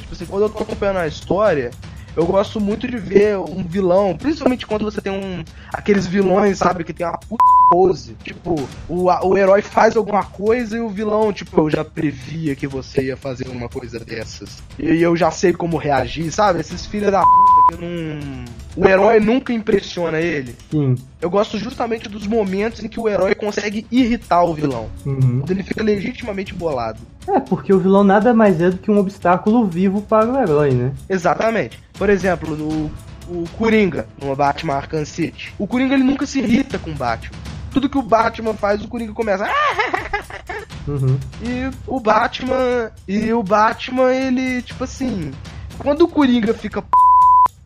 Tipo 0.00 0.12
assim, 0.12 0.26
quando 0.26 0.42
eu 0.44 0.48
tô 0.48 0.62
acompanhando 0.62 0.98
a 0.98 1.06
história, 1.08 1.72
eu 2.16 2.24
gosto 2.24 2.60
muito 2.60 2.86
de 2.86 2.96
ver 2.96 3.36
um 3.36 3.64
vilão, 3.64 4.16
principalmente 4.16 4.66
quando 4.66 4.84
você 4.84 5.00
tem 5.00 5.12
um 5.12 5.44
aqueles 5.72 6.06
vilões, 6.06 6.58
sabe, 6.58 6.84
que 6.84 6.92
tem 6.92 7.06
uma 7.06 7.18
puta 7.18 7.55
pose. 7.70 8.16
Tipo, 8.22 8.68
o, 8.88 9.04
o 9.04 9.38
herói 9.38 9.62
faz 9.62 9.96
alguma 9.96 10.24
coisa 10.24 10.76
e 10.76 10.80
o 10.80 10.88
vilão, 10.88 11.32
tipo, 11.32 11.60
eu 11.60 11.70
já 11.70 11.84
previa 11.84 12.54
que 12.54 12.66
você 12.66 13.04
ia 13.04 13.16
fazer 13.16 13.48
uma 13.48 13.68
coisa 13.68 13.98
dessas. 13.98 14.62
E 14.78 15.02
eu 15.02 15.16
já 15.16 15.30
sei 15.30 15.52
como 15.52 15.76
reagir, 15.76 16.30
sabe? 16.32 16.60
Esses 16.60 16.86
filhos 16.86 17.10
da 17.10 17.22
puta 17.22 17.76
que 17.76 17.84
não. 17.84 18.44
O 18.76 18.86
herói 18.86 19.20
nunca 19.20 19.52
impressiona 19.52 20.20
ele. 20.20 20.54
Sim. 20.70 20.96
Eu 21.20 21.30
gosto 21.30 21.58
justamente 21.58 22.08
dos 22.08 22.26
momentos 22.26 22.84
em 22.84 22.88
que 22.88 23.00
o 23.00 23.08
herói 23.08 23.34
consegue 23.34 23.86
irritar 23.90 24.44
o 24.44 24.54
vilão. 24.54 24.88
Uhum. 25.04 25.40
Quando 25.40 25.50
ele 25.50 25.62
fica 25.62 25.82
legitimamente 25.82 26.54
bolado. 26.54 27.00
É, 27.26 27.40
porque 27.40 27.72
o 27.72 27.80
vilão 27.80 28.04
nada 28.04 28.34
mais 28.34 28.60
é 28.60 28.70
do 28.70 28.78
que 28.78 28.90
um 28.90 28.98
obstáculo 28.98 29.66
vivo 29.66 30.02
para 30.02 30.30
o 30.30 30.38
herói, 30.38 30.72
né? 30.72 30.92
Exatamente. 31.08 31.80
Por 31.94 32.10
exemplo, 32.10 32.54
no 32.54 32.90
o 33.28 33.44
Coringa, 33.56 34.06
no 34.22 34.34
Batman 34.34 34.74
Arkham 34.74 35.04
City. 35.04 35.52
O 35.58 35.66
Coringa 35.66 35.94
ele 35.94 36.04
nunca 36.04 36.26
se 36.26 36.38
irrita 36.38 36.78
com 36.78 36.90
o 36.90 36.94
Batman. 36.94 37.36
Tudo 37.76 37.90
que 37.90 37.98
o 37.98 38.02
Batman 38.02 38.54
faz, 38.54 38.82
o 38.82 38.88
Coringa 38.88 39.12
começa. 39.12 39.46
Uhum. 40.88 41.20
E 41.42 41.70
o 41.86 42.00
Batman. 42.00 42.90
E 43.06 43.30
o 43.34 43.42
Batman, 43.42 44.14
ele, 44.14 44.62
tipo 44.62 44.84
assim. 44.84 45.30
Quando 45.76 46.00
o 46.00 46.08
Coringa 46.08 46.54
fica 46.54 46.82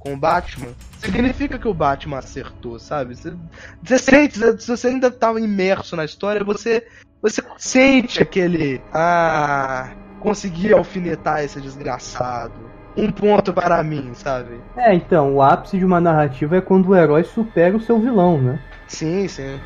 com 0.00 0.14
o 0.14 0.16
Batman, 0.16 0.72
significa 0.98 1.60
que 1.60 1.68
o 1.68 1.72
Batman 1.72 2.18
acertou, 2.18 2.76
sabe? 2.80 3.14
Você, 3.14 3.32
você 3.80 3.98
sente, 3.98 4.38
se 4.60 4.66
você 4.66 4.88
ainda 4.88 5.06
estava 5.06 5.40
imerso 5.40 5.94
na 5.94 6.04
história, 6.04 6.42
você, 6.42 6.84
você 7.22 7.40
sente 7.56 8.20
aquele. 8.20 8.82
Ah. 8.92 9.92
Consegui 10.18 10.72
alfinetar 10.72 11.44
esse 11.44 11.60
desgraçado. 11.60 12.68
Um 12.96 13.12
ponto 13.12 13.52
para 13.52 13.80
mim, 13.84 14.10
sabe? 14.14 14.60
É, 14.76 14.92
então, 14.92 15.36
o 15.36 15.40
ápice 15.40 15.78
de 15.78 15.84
uma 15.84 16.00
narrativa 16.00 16.56
é 16.56 16.60
quando 16.60 16.88
o 16.88 16.96
herói 16.96 17.22
supera 17.22 17.76
o 17.76 17.80
seu 17.80 18.00
vilão, 18.00 18.42
né? 18.42 18.60
Sim, 18.88 19.28
sim. 19.28 19.60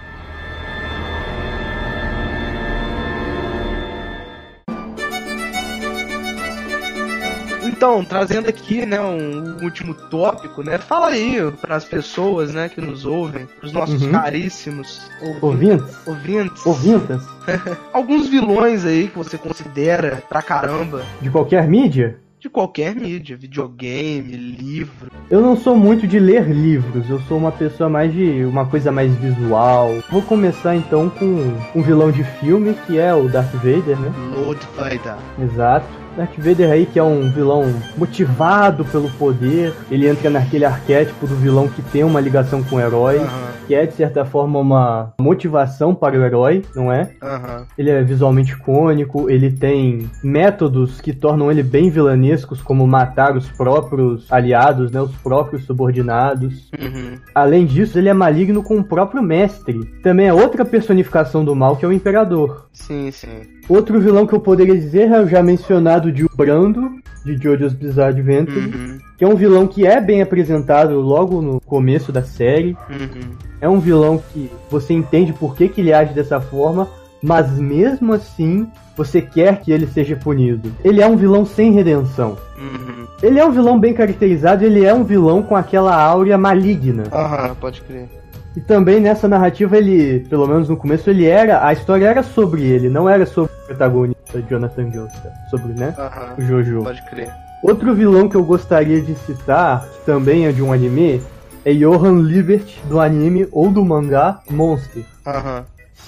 Então, 7.84 8.02
trazendo 8.02 8.48
aqui, 8.48 8.86
né, 8.86 8.98
um 8.98 9.62
último 9.62 9.92
tópico, 9.92 10.62
né? 10.62 10.78
Fala 10.78 11.08
aí 11.08 11.36
para 11.60 11.76
as 11.76 11.84
pessoas, 11.84 12.54
né, 12.54 12.66
que 12.66 12.80
nos 12.80 13.04
ouvem, 13.04 13.46
os 13.62 13.72
nossos 13.72 14.00
uhum. 14.00 14.10
caríssimos 14.10 15.10
ouvintes, 15.42 15.94
ouvintes, 16.06 16.64
ouvintas, 16.64 17.22
alguns 17.92 18.26
vilões 18.26 18.86
aí 18.86 19.08
que 19.08 19.18
você 19.18 19.36
considera 19.36 20.22
pra 20.30 20.40
caramba 20.40 21.02
de 21.20 21.28
qualquer 21.28 21.68
mídia 21.68 22.18
de 22.40 22.50
qualquer 22.50 22.94
mídia, 22.94 23.38
videogame, 23.38 24.36
livro. 24.36 25.10
Eu 25.30 25.40
não 25.40 25.56
sou 25.56 25.74
muito 25.74 26.06
de 26.06 26.18
ler 26.18 26.46
livros, 26.46 27.08
eu 27.08 27.18
sou 27.20 27.38
uma 27.38 27.50
pessoa 27.50 27.88
mais 27.88 28.12
de 28.12 28.44
uma 28.44 28.66
coisa 28.66 28.92
mais 28.92 29.14
visual. 29.14 29.94
Vou 30.10 30.20
começar 30.20 30.76
então 30.76 31.08
com 31.08 31.56
um 31.74 31.80
vilão 31.80 32.12
de 32.12 32.22
filme 32.22 32.74
que 32.86 32.98
é 32.98 33.14
o 33.14 33.30
Darth 33.30 33.54
Vader, 33.54 33.98
né? 33.98 34.12
Lord 34.36 34.60
Vader. 34.76 35.16
Exato. 35.42 36.03
Darth 36.16 36.36
Vader 36.38 36.70
aí, 36.70 36.86
que 36.86 36.98
é 36.98 37.02
um 37.02 37.28
vilão 37.30 37.72
motivado 37.96 38.84
pelo 38.84 39.10
poder, 39.10 39.74
ele 39.90 40.08
entra 40.08 40.30
naquele 40.30 40.64
arquétipo 40.64 41.26
do 41.26 41.34
vilão 41.34 41.68
que 41.68 41.82
tem 41.82 42.04
uma 42.04 42.20
ligação 42.20 42.62
com 42.62 42.76
o 42.76 42.80
herói, 42.80 43.18
uhum. 43.18 43.26
que 43.66 43.74
é 43.74 43.84
de 43.84 43.94
certa 43.94 44.24
forma 44.24 44.58
uma 44.58 45.12
motivação 45.18 45.94
para 45.94 46.18
o 46.18 46.24
herói, 46.24 46.62
não 46.74 46.92
é? 46.92 47.10
Uhum. 47.22 47.64
Ele 47.76 47.90
é 47.90 48.02
visualmente 48.02 48.52
icônico, 48.52 49.28
ele 49.28 49.50
tem 49.50 50.08
métodos 50.22 51.00
que 51.00 51.12
tornam 51.12 51.50
ele 51.50 51.62
bem 51.62 51.90
vilanescos, 51.90 52.62
como 52.62 52.86
matar 52.86 53.36
os 53.36 53.48
próprios 53.48 54.30
aliados, 54.30 54.92
né, 54.92 55.00
os 55.00 55.14
próprios 55.16 55.64
subordinados. 55.64 56.70
Uhum. 56.80 57.18
Além 57.34 57.66
disso, 57.66 57.98
ele 57.98 58.08
é 58.08 58.14
maligno 58.14 58.62
com 58.62 58.78
o 58.78 58.84
próprio 58.84 59.22
mestre. 59.22 59.84
Também 60.02 60.28
é 60.28 60.32
outra 60.32 60.64
personificação 60.64 61.44
do 61.44 61.54
mal 61.54 61.76
que 61.76 61.84
é 61.84 61.88
o 61.88 61.92
Imperador. 61.92 62.66
Sim, 62.72 63.10
sim. 63.10 63.54
Outro 63.68 63.98
vilão 63.98 64.26
que 64.26 64.34
eu 64.34 64.40
poderia 64.40 64.74
dizer 64.74 65.10
é 65.10 65.20
o 65.20 65.26
já 65.26 65.42
mencionado 65.42 66.03
de 66.12 66.26
Brando, 66.34 66.92
de 67.24 67.36
JoJo's 67.36 67.72
Bizarre 67.72 68.10
Adventure, 68.10 68.58
uhum. 68.58 68.98
que 69.16 69.24
é 69.24 69.28
um 69.28 69.34
vilão 69.34 69.66
que 69.66 69.86
é 69.86 70.00
bem 70.00 70.20
apresentado 70.20 71.00
logo 71.00 71.40
no 71.40 71.60
começo 71.60 72.12
da 72.12 72.22
série. 72.22 72.76
Uhum. 72.90 73.30
É 73.60 73.68
um 73.68 73.78
vilão 73.78 74.22
que 74.32 74.50
você 74.70 74.92
entende 74.92 75.32
por 75.32 75.56
que, 75.56 75.68
que 75.68 75.80
ele 75.80 75.92
age 75.92 76.12
dessa 76.12 76.40
forma, 76.40 76.88
mas 77.22 77.50
mesmo 77.58 78.12
assim 78.12 78.66
você 78.96 79.20
quer 79.20 79.60
que 79.60 79.72
ele 79.72 79.86
seja 79.86 80.16
punido. 80.16 80.70
Ele 80.84 81.00
é 81.00 81.06
um 81.06 81.16
vilão 81.16 81.44
sem 81.44 81.72
redenção. 81.72 82.36
Uhum. 82.58 83.06
Ele 83.22 83.38
é 83.38 83.44
um 83.44 83.50
vilão 83.50 83.78
bem 83.78 83.94
caracterizado, 83.94 84.64
ele 84.64 84.84
é 84.84 84.92
um 84.92 85.04
vilão 85.04 85.42
com 85.42 85.56
aquela 85.56 85.96
áurea 85.96 86.36
maligna. 86.36 87.04
Aham, 87.12 87.54
pode 87.60 87.80
crer. 87.82 88.08
E 88.56 88.60
também 88.60 89.00
nessa 89.00 89.26
narrativa 89.26 89.76
ele, 89.76 90.20
pelo 90.28 90.46
menos 90.46 90.68
no 90.68 90.76
começo, 90.76 91.10
ele 91.10 91.26
era. 91.26 91.66
A 91.66 91.72
história 91.72 92.06
era 92.06 92.22
sobre 92.22 92.62
ele, 92.62 92.88
não 92.88 93.08
era 93.08 93.26
sobre 93.26 93.50
protagonista 93.66 94.42
Jonathan 94.48 94.90
Joestar. 94.90 95.32
Sobre, 95.50 95.72
né? 95.74 95.94
O 96.38 96.42
Jojo. 96.42 96.82
Pode 96.82 97.02
crer. 97.06 97.32
Outro 97.62 97.94
vilão 97.94 98.28
que 98.28 98.36
eu 98.36 98.44
gostaria 98.44 99.00
de 99.00 99.14
citar, 99.14 99.88
que 99.88 100.04
também 100.04 100.46
é 100.46 100.52
de 100.52 100.62
um 100.62 100.72
anime, 100.72 101.22
é 101.64 101.72
Johan 101.72 102.20
Liebert, 102.20 102.66
do 102.88 103.00
anime 103.00 103.48
ou 103.50 103.70
do 103.70 103.84
mangá 103.84 104.40
Monster. 104.50 105.04
Uhum. 105.26 105.64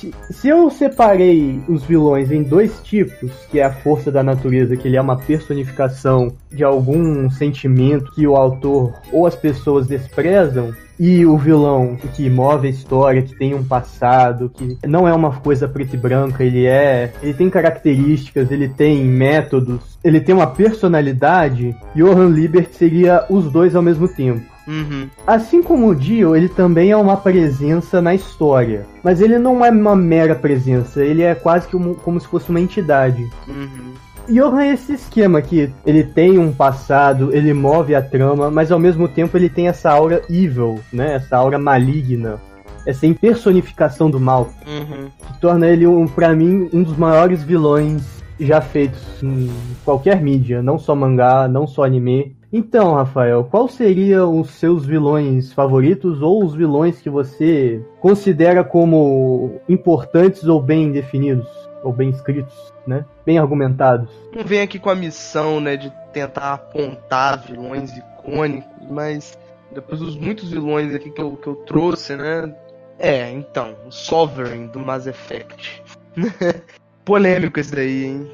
Se, 0.06 0.14
se, 0.30 0.48
eu 0.48 0.70
separei 0.70 1.60
os 1.68 1.82
vilões 1.84 2.30
em 2.30 2.42
dois 2.42 2.80
tipos, 2.82 3.30
que 3.50 3.58
é 3.58 3.64
a 3.64 3.72
força 3.72 4.10
da 4.12 4.22
natureza, 4.22 4.76
que 4.76 4.86
ele 4.86 4.96
é 4.96 5.00
uma 5.00 5.16
personificação 5.16 6.32
de 6.50 6.62
algum 6.62 7.28
sentimento 7.30 8.12
que 8.12 8.26
o 8.26 8.36
autor 8.36 8.92
ou 9.12 9.26
as 9.26 9.34
pessoas 9.34 9.86
desprezam, 9.86 10.72
e 10.98 11.26
o 11.26 11.36
vilão 11.36 11.96
que 12.14 12.30
move 12.30 12.68
a 12.68 12.70
história, 12.70 13.20
que 13.20 13.34
tem 13.34 13.54
um 13.54 13.62
passado, 13.62 14.48
que 14.48 14.78
não 14.86 15.06
é 15.06 15.12
uma 15.12 15.30
coisa 15.30 15.68
preta 15.68 15.94
e 15.94 15.98
branca, 15.98 16.42
ele 16.42 16.64
é. 16.64 17.12
Ele 17.22 17.34
tem 17.34 17.50
características, 17.50 18.50
ele 18.50 18.68
tem 18.68 19.04
métodos, 19.04 19.98
ele 20.02 20.20
tem 20.20 20.34
uma 20.34 20.46
personalidade. 20.46 21.76
Johan 21.94 22.30
Liebert 22.30 22.70
seria 22.72 23.26
os 23.28 23.52
dois 23.52 23.76
ao 23.76 23.82
mesmo 23.82 24.08
tempo. 24.08 24.55
Uhum. 24.66 25.08
Assim 25.26 25.62
como 25.62 25.88
o 25.88 25.94
Dio, 25.94 26.34
ele 26.34 26.48
também 26.48 26.90
é 26.90 26.96
uma 26.96 27.16
presença 27.16 28.02
na 28.02 28.14
história. 28.14 28.86
Mas 29.02 29.20
ele 29.20 29.38
não 29.38 29.64
é 29.64 29.70
uma 29.70 29.94
mera 29.94 30.34
presença, 30.34 31.04
ele 31.04 31.22
é 31.22 31.34
quase 31.34 31.68
que 31.68 31.76
um, 31.76 31.94
como 31.94 32.20
se 32.20 32.26
fosse 32.26 32.50
uma 32.50 32.60
entidade. 32.60 33.28
Uhum. 33.48 33.94
Johan 34.28 34.62
é 34.62 34.72
esse 34.72 34.94
esquema 34.94 35.40
que 35.40 35.72
ele 35.84 36.02
tem 36.02 36.38
um 36.38 36.52
passado, 36.52 37.32
ele 37.32 37.52
move 37.54 37.94
a 37.94 38.02
trama, 38.02 38.50
mas 38.50 38.72
ao 38.72 38.78
mesmo 38.78 39.06
tempo 39.06 39.36
ele 39.36 39.48
tem 39.48 39.68
essa 39.68 39.90
aura 39.90 40.22
evil, 40.28 40.80
né? 40.92 41.14
Essa 41.14 41.36
aura 41.36 41.58
maligna. 41.58 42.40
Essa 42.84 43.06
impersonificação 43.06 44.10
do 44.10 44.18
mal. 44.18 44.50
Uhum. 44.66 45.08
Que 45.26 45.40
torna 45.40 45.68
ele, 45.68 45.86
um, 45.86 46.06
para 46.06 46.34
mim, 46.34 46.68
um 46.72 46.82
dos 46.82 46.96
maiores 46.96 47.42
vilões 47.42 48.02
já 48.38 48.60
feitos 48.60 49.22
em 49.22 49.50
qualquer 49.84 50.20
mídia, 50.20 50.62
não 50.62 50.78
só 50.78 50.94
mangá, 50.94 51.48
não 51.48 51.66
só 51.66 51.84
anime. 51.84 52.35
Então, 52.56 52.94
Rafael, 52.94 53.44
qual 53.44 53.68
seriam 53.68 54.40
os 54.40 54.48
seus 54.52 54.86
vilões 54.86 55.52
favoritos 55.52 56.22
ou 56.22 56.42
os 56.42 56.54
vilões 56.54 57.02
que 57.02 57.10
você 57.10 57.84
considera 58.00 58.64
como 58.64 59.60
importantes 59.68 60.44
ou 60.44 60.62
bem 60.62 60.90
definidos? 60.90 61.46
ou 61.82 61.92
bem 61.92 62.08
escritos, 62.08 62.72
né? 62.84 63.04
Bem 63.24 63.38
argumentados. 63.38 64.10
Não 64.34 64.42
vem 64.42 64.60
aqui 64.60 64.76
com 64.76 64.90
a 64.90 64.94
missão, 64.94 65.60
né, 65.60 65.76
de 65.76 65.92
tentar 66.12 66.54
apontar 66.54 67.46
vilões 67.46 67.96
icônicos, 67.96 68.88
mas 68.90 69.38
depois 69.70 70.00
dos 70.00 70.16
muitos 70.16 70.50
vilões 70.50 70.92
aqui 70.92 71.10
que 71.10 71.20
eu, 71.20 71.36
que 71.36 71.46
eu 71.46 71.54
trouxe, 71.54 72.16
né? 72.16 72.52
É, 72.98 73.30
então, 73.30 73.76
o 73.86 73.92
Sovereign 73.92 74.66
do 74.66 74.80
Mass 74.80 75.06
Effect. 75.06 75.80
Polêmico 77.04 77.60
esse 77.60 77.72
daí, 77.72 78.06
hein? 78.06 78.30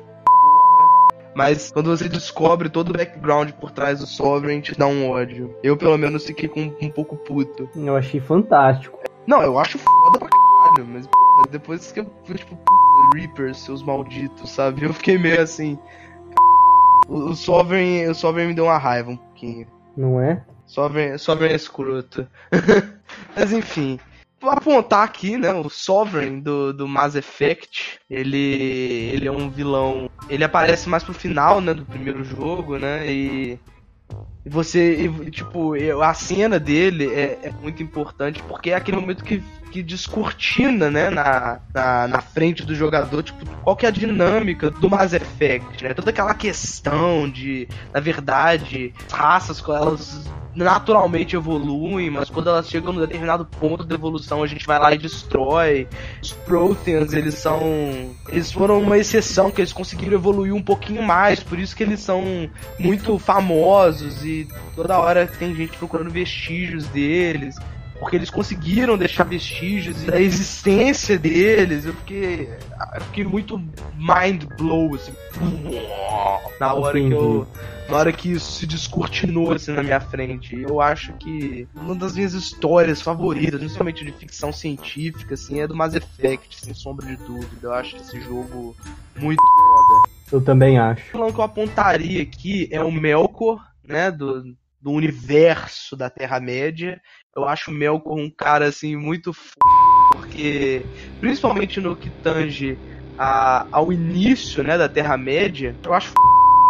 Mas 1.35 1.71
quando 1.73 1.97
você 1.97 2.09
descobre 2.09 2.69
todo 2.69 2.91
o 2.91 2.93
background 2.93 3.51
por 3.53 3.71
trás 3.71 4.01
do 4.01 4.07
Sovereign, 4.07 4.63
te 4.63 4.79
dá 4.79 4.87
um 4.87 5.09
ódio. 5.09 5.57
Eu, 5.63 5.77
pelo 5.77 5.97
menos, 5.97 6.27
fiquei 6.27 6.49
com 6.49 6.61
um 6.81 6.91
pouco 6.91 7.17
puto. 7.17 7.69
Eu 7.75 7.97
achei 7.97 8.21
fantástico. 8.21 8.99
Não, 9.27 9.43
eu 9.43 9.59
acho 9.59 9.79
foda 9.79 10.19
pra 10.19 10.29
caralho, 10.29 10.87
mas 10.87 11.09
depois 11.51 11.91
que 11.93 12.01
eu 12.01 12.07
fui, 12.25 12.37
tipo, 12.37 12.57
puta, 12.57 13.19
Reapers, 13.19 13.59
seus 13.59 13.83
malditos, 13.83 14.51
sabe? 14.51 14.85
Eu 14.85 14.93
fiquei 14.93 15.17
meio 15.17 15.41
assim. 15.41 15.79
O, 17.09 17.31
o 17.31 17.37
Sovereign, 17.37 18.09
o 18.09 18.15
Sovereign 18.15 18.51
me 18.51 18.55
deu 18.55 18.65
uma 18.65 18.79
raiva 18.79 19.11
um 19.11 19.17
pouquinho. 19.17 19.67
Não 19.97 20.21
é? 20.21 20.43
Sovereign, 20.67 21.19
Sovereign 21.19 21.53
é 21.53 21.57
escroto. 21.57 22.27
mas 23.37 23.53
enfim. 23.53 23.99
Apontar 24.43 25.05
aqui, 25.05 25.37
né, 25.37 25.53
o 25.53 25.69
Sovereign 25.69 26.41
do, 26.41 26.73
do 26.73 26.89
Mass 26.89 27.15
Effect, 27.15 28.01
ele, 28.11 29.11
ele 29.13 29.29
é 29.29 29.33
um 29.33 29.49
vilão, 29.49 30.11
ele 30.29 30.45
aparece 30.45 30.89
mais 30.89 31.05
pro 31.05 31.15
final, 31.15 31.61
né, 31.61 31.73
do 31.73 31.85
primeiro 31.85 32.25
jogo, 32.25 32.79
né, 32.79 33.11
e 33.11 33.59
você, 34.45 35.09
tipo, 35.31 35.75
a 36.03 36.15
cena 36.15 36.59
dele 36.59 37.07
é, 37.13 37.39
é, 37.45 37.53
muito 37.63 37.83
importante 37.83 38.43
porque 38.43 38.71
é 38.71 38.75
aquele 38.75 38.97
momento 38.97 39.23
que, 39.23 39.41
que 39.71 39.83
descortina, 39.83 40.91
né, 40.91 41.11
na, 41.11 41.61
na, 41.73 42.09
na, 42.09 42.21
frente 42.21 42.65
do 42.65 42.75
jogador, 42.75 43.23
tipo, 43.23 43.47
qual 43.63 43.77
que 43.77 43.87
é 43.87 43.89
a 43.89 43.93
dinâmica 43.93 44.69
do 44.69 44.91
Mass 44.91 45.13
Effect, 45.13 45.85
né? 45.85 45.95
Toda 45.95 46.11
aquela 46.11 46.35
questão 46.35 47.31
de, 47.31 47.69
na 47.95 48.01
verdade, 48.01 48.93
raças, 49.11 49.63
elas 49.69 50.29
naturalmente 50.55 51.35
evoluem, 51.35 52.11
mas 52.11 52.29
quando 52.29 52.49
elas 52.49 52.69
chegam 52.69 52.93
num 52.93 53.01
determinado 53.01 53.45
ponto 53.45 53.85
da 53.85 53.95
evolução, 53.95 54.43
a 54.43 54.47
gente 54.47 54.67
vai 54.67 54.79
lá 54.79 54.93
e 54.93 54.99
destrói. 54.99 55.89
Os 56.23 56.33
Protheans, 56.33 57.13
eles 57.13 57.35
são. 57.35 57.61
Eles 58.29 58.53
foram 58.53 58.81
uma 58.81 58.99
exceção, 58.99 59.51
que 59.51 59.61
eles 59.61 59.73
conseguiram 59.73 60.15
evoluir 60.15 60.55
um 60.55 60.63
pouquinho 60.63 61.03
mais, 61.03 61.43
por 61.43 61.59
isso 61.59 61.75
que 61.75 61.83
eles 61.83 62.01
são 62.01 62.51
muito 62.79 63.19
famosos 63.19 64.25
e 64.25 64.32
toda 64.75 64.99
hora 64.99 65.27
tem 65.27 65.55
gente 65.55 65.77
procurando 65.79 66.11
vestígios 66.11 66.87
deles 66.89 67.57
porque 68.03 68.17
eles 68.17 68.31
conseguiram 68.31 68.99
deixar 68.99 69.23
vestígios 69.23 70.03
da 70.03 70.21
existência 70.21 71.17
deles. 71.17 71.85
Eu 71.85 71.95
fiquei, 71.95 72.49
eu 72.95 73.01
fiquei 73.03 73.25
muito 73.25 73.57
mind 73.97 74.43
blow 74.59 74.93
assim, 74.97 75.13
na 76.59 76.75
hora 76.75 77.01
que 77.01 77.13
eu, 77.13 77.47
na 77.89 77.97
hora 77.97 78.13
que 78.13 78.33
isso 78.33 78.51
se 78.51 78.67
descortinou 78.67 79.53
assim 79.53 79.71
na 79.71 79.85
minha 79.85 80.01
frente. 80.01 80.61
Eu 80.61 80.81
acho 80.81 81.13
que 81.13 81.69
uma 81.77 81.95
das 81.95 82.17
minhas 82.17 82.35
histórias 82.35 83.01
favoritas, 83.01 83.61
principalmente 83.61 84.05
de 84.05 84.11
ficção 84.11 84.53
científica, 84.53 85.35
assim, 85.35 85.61
é 85.61 85.69
do 85.69 85.77
Mass 85.77 85.95
Effect, 85.95 86.59
sem 86.59 86.75
sombra 86.75 87.07
de 87.07 87.15
dúvida. 87.19 87.69
Eu 87.69 87.73
acho 87.73 87.95
esse 87.95 88.21
jogo 88.21 88.75
muito 89.15 89.41
foda. 89.41 90.11
Eu 90.33 90.41
também 90.41 90.77
acho. 90.77 91.17
O 91.17 91.33
que 91.33 91.39
eu 91.39 91.45
apontaria 91.45 92.21
aqui 92.21 92.67
é 92.73 92.83
o 92.83 92.91
Melkor, 92.91 93.65
né, 93.87 94.11
do, 94.11 94.55
do 94.81 94.91
universo 94.91 95.97
da 95.97 96.11
Terra-média. 96.11 97.01
Eu 97.35 97.45
acho 97.45 97.71
o 97.71 97.75
Melkor 97.75 98.19
um 98.19 98.31
cara 98.31 98.67
assim 98.67 98.97
muito 98.97 99.31
f... 99.31 99.55
porque 100.13 100.83
principalmente 101.21 101.81
no 101.81 101.97
que 101.97 102.11
tange 102.23 102.77
a, 103.19 103.67
ao 103.71 103.93
início, 103.93 104.63
né, 104.63 104.77
da 104.77 104.89
Terra-média, 104.89 105.75
eu 105.85 105.95
acho 105.95 106.09
f... 106.09 106.15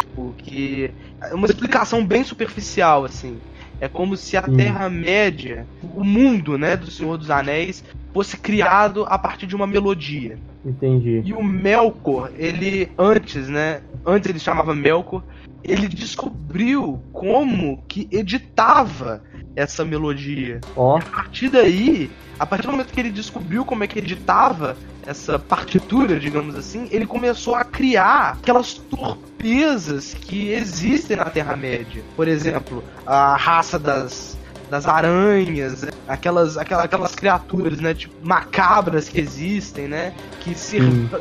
tipo, 0.01 0.35
que 0.39 0.91
é 1.21 1.35
uma 1.35 1.47
explicação 1.47 2.05
bem 2.05 2.23
superficial 2.23 3.05
assim. 3.05 3.41
É 3.81 3.89
como 3.89 4.17
se 4.17 4.37
a. 4.37 4.43
Terra-média, 4.43 5.67
o 5.83 6.05
mundo, 6.05 6.57
né, 6.57 6.77
do 6.77 6.89
Senhor 6.89 7.19
dos 7.19 7.31
Anéis, 7.31 7.83
fosse 8.15 8.37
criado 8.37 9.05
a 9.09 9.19
partir 9.19 9.45
de 9.45 9.57
uma 9.57 9.67
melodia. 9.67 10.39
Entendi. 10.65 11.21
E 11.25 11.33
o 11.33 11.43
Melkor, 11.43 12.31
ele 12.37 12.93
antes, 12.97 13.49
né, 13.49 13.83
antes 14.07 14.31
ele 14.31 14.39
chamava 14.39 14.73
Melkor, 14.73 15.25
ele 15.65 15.89
descobriu 15.89 17.03
como 17.13 17.83
que 17.89 18.09
editava 18.11 19.23
essa 19.55 19.85
melodia. 19.85 20.61
Oh. 20.75 20.97
a 20.97 21.01
partir 21.01 21.49
daí, 21.49 22.11
a 22.39 22.47
partir 22.47 22.67
do 22.67 22.73
momento 22.73 22.93
que 22.93 23.01
ele 23.01 23.11
descobriu 23.11 23.65
como 23.65 23.85
é 23.85 23.87
que 23.87 23.99
editava 23.99 24.77
essa 25.07 25.39
partitura, 25.39 26.19
digamos 26.19 26.55
assim, 26.55 26.89
ele 26.91 27.07
começou 27.07 27.55
a 27.55 27.65
criar 27.65 28.39
aquelas 28.39 28.75
torpezas 28.75 30.15
que 30.15 30.51
existem 30.51 31.17
na 31.17 31.25
Terra-média. 31.25 32.03
Por 32.17 32.29
exemplo, 32.29 32.85
a 33.05 33.37
raça 33.37 33.79
das 33.79 34.39
das 34.73 34.89
aranhas, 34.89 35.85
aquelas, 36.09 36.57
aquelas, 36.57 36.87
aquelas 36.87 37.15
criaturas, 37.15 37.79
né, 37.79 37.93
tipo, 37.93 38.15
macabras 38.27 39.07
que 39.07 39.21
existem, 39.21 39.87
né, 39.87 40.15
que 40.41 40.57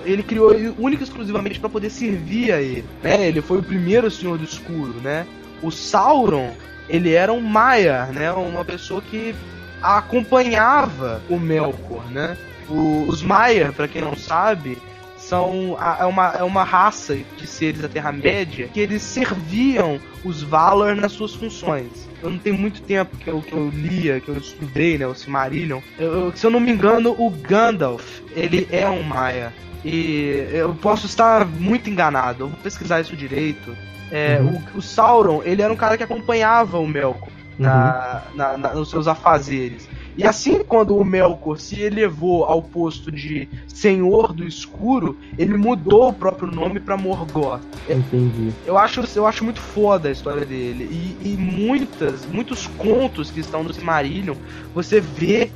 ele 0.06 0.24
criou 0.24 0.56
única 0.80 1.04
e 1.04 1.06
exclusivamente 1.06 1.60
para 1.60 1.68
poder 1.68 1.90
servir 1.90 2.54
a 2.54 2.62
ele, 2.62 2.86
né? 3.04 3.28
Ele 3.28 3.42
foi 3.42 3.58
o 3.58 3.64
primeiro 3.64 4.10
Senhor 4.10 4.38
do 4.38 4.46
Escuro, 4.46 4.94
né? 5.04 5.28
O 5.62 5.70
Sauron, 5.70 6.54
ele 6.88 7.12
era 7.12 7.34
um 7.34 7.42
Maia, 7.42 8.06
né, 8.06 8.32
uma 8.32 8.64
pessoa 8.64 9.02
que 9.02 9.36
acompanhava 9.82 11.22
o 11.30 11.38
Melkor, 11.38 12.10
né? 12.10 12.38
O, 12.70 13.04
os 13.10 13.22
Maia, 13.22 13.74
para 13.74 13.86
quem 13.86 14.02
não 14.02 14.16
sabe, 14.16 14.78
são 15.18 15.78
é 16.00 16.06
uma, 16.06 16.28
é 16.40 16.44
uma 16.44 16.64
raça 16.64 17.18
de 17.38 17.46
seres 17.46 17.82
da 17.82 17.90
Terra-média 17.90 18.70
que 18.70 18.80
eles 18.80 19.02
serviam 19.02 20.00
os 20.24 20.42
Valar 20.42 20.96
nas 20.96 21.12
suas 21.12 21.36
funções. 21.36 22.10
Eu 22.22 22.30
não 22.30 22.38
tenho 22.38 22.58
muito 22.58 22.82
tempo 22.82 23.18
que 23.18 23.30
eu, 23.30 23.42
que 23.42 23.54
eu 23.54 23.70
lia, 23.70 24.20
que 24.20 24.30
eu 24.30 24.38
estudei, 24.38 24.98
né, 24.98 25.08
o 25.08 25.16
Silmarillion. 25.16 25.80
Eu, 25.98 26.26
eu, 26.26 26.36
se 26.36 26.46
eu 26.46 26.52
não 26.52 26.60
me 26.60 26.72
engano, 26.72 27.16
o 27.18 27.30
Gandalf, 27.30 28.22
ele 28.36 28.68
é 28.72 28.88
um 28.88 29.02
Maia. 29.02 29.54
E 29.84 30.48
eu 30.52 30.76
posso 30.76 31.08
estar 31.08 31.46
muito 31.46 31.90
enganado, 31.90 32.44
eu 32.44 32.50
vou 32.50 32.60
pesquisar 32.60 33.02
isso 33.02 33.16
direito. 33.16 33.76
É, 34.12 34.40
uhum. 34.40 34.62
o, 34.76 34.78
o, 34.78 34.82
Sauron, 34.82 35.42
ele 35.44 35.62
era 35.62 35.72
um 35.72 35.76
cara 35.76 35.98
que 35.98 36.04
acompanhava 36.04 36.78
o 36.78 36.88
Melkor 36.88 37.30
na, 37.58 38.22
uhum. 38.30 38.38
na, 38.38 38.58
na, 38.58 38.74
nos 38.74 38.90
seus 38.90 39.08
afazeres. 39.08 39.88
E 40.18 40.26
assim, 40.26 40.64
quando 40.64 40.96
o 40.96 41.04
Melkor 41.06 41.58
se 41.58 41.82
elevou 41.82 42.44
ao 42.44 42.62
posto 42.62 43.12
de 43.12 43.48
Senhor 43.68 44.34
do 44.34 44.46
Escuro, 44.46 45.18
ele 45.38 45.56
mudou 45.56 46.10
o 46.10 46.14
próprio 46.14 46.52
nome 46.52 46.80
para 46.80 46.98
Morgoth. 46.98 47.62
Entendi. 47.90 48.52
Eu 48.66 48.78
acho, 48.78 49.04
eu 49.16 49.26
acho 49.26 49.44
muito 49.44 49.62
foda 49.62 50.10
a 50.10 50.12
história 50.12 50.46
dele. 50.46 50.84
E, 50.92 51.30
e 51.30 51.38
muitas, 51.38 52.26
muitos 52.26 52.68
contos 52.68 53.32
que 53.32 53.40
estão 53.40 53.64
no 53.64 53.74
Silmarillion, 53.74 54.36
você 54.74 55.00
vê 55.00 55.50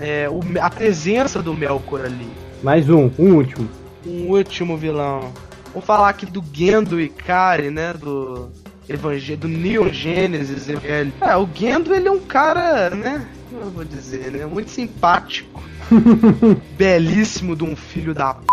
é, 0.00 0.28
o, 0.28 0.40
a 0.60 0.70
presença 0.70 1.42
do 1.42 1.54
Melkor 1.54 2.04
ali. 2.04 2.28
Mais 2.62 2.88
um, 2.88 3.10
um 3.18 3.34
último. 3.34 3.68
Um 4.06 4.30
último 4.30 4.76
vilão. 4.76 5.32
Vamos 5.72 5.86
falar 5.86 6.08
aqui 6.08 6.26
do 6.26 6.42
Gendo 6.52 7.00
Ikari, 7.00 7.70
né? 7.70 7.92
Do 7.92 8.50
Evangelho, 8.88 9.40
do 9.40 9.48
Neon 9.48 9.88
Genesis 9.88 10.68
É, 10.68 11.36
o 11.36 11.48
Gendo 11.54 11.94
ele 11.94 12.08
é 12.08 12.10
um 12.10 12.20
cara, 12.20 12.90
né? 12.90 13.26
Eu 13.60 13.70
vou 13.70 13.84
dizer, 13.84 14.30
né? 14.30 14.46
Muito 14.46 14.70
simpático. 14.70 15.62
belíssimo 16.76 17.54
de 17.54 17.64
um 17.64 17.76
filho 17.76 18.14
da 18.14 18.34
p. 18.34 18.44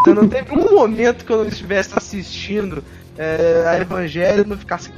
Então 0.00 0.14
não 0.14 0.28
teve 0.28 0.52
um 0.52 0.74
momento 0.74 1.24
que 1.24 1.32
eu 1.32 1.38
não 1.38 1.48
estivesse 1.48 1.90
assistindo 1.96 2.84
é, 3.16 3.64
a 3.66 3.80
Evangelho 3.80 4.44
e 4.44 4.46
não 4.46 4.56
ficasse. 4.56 4.92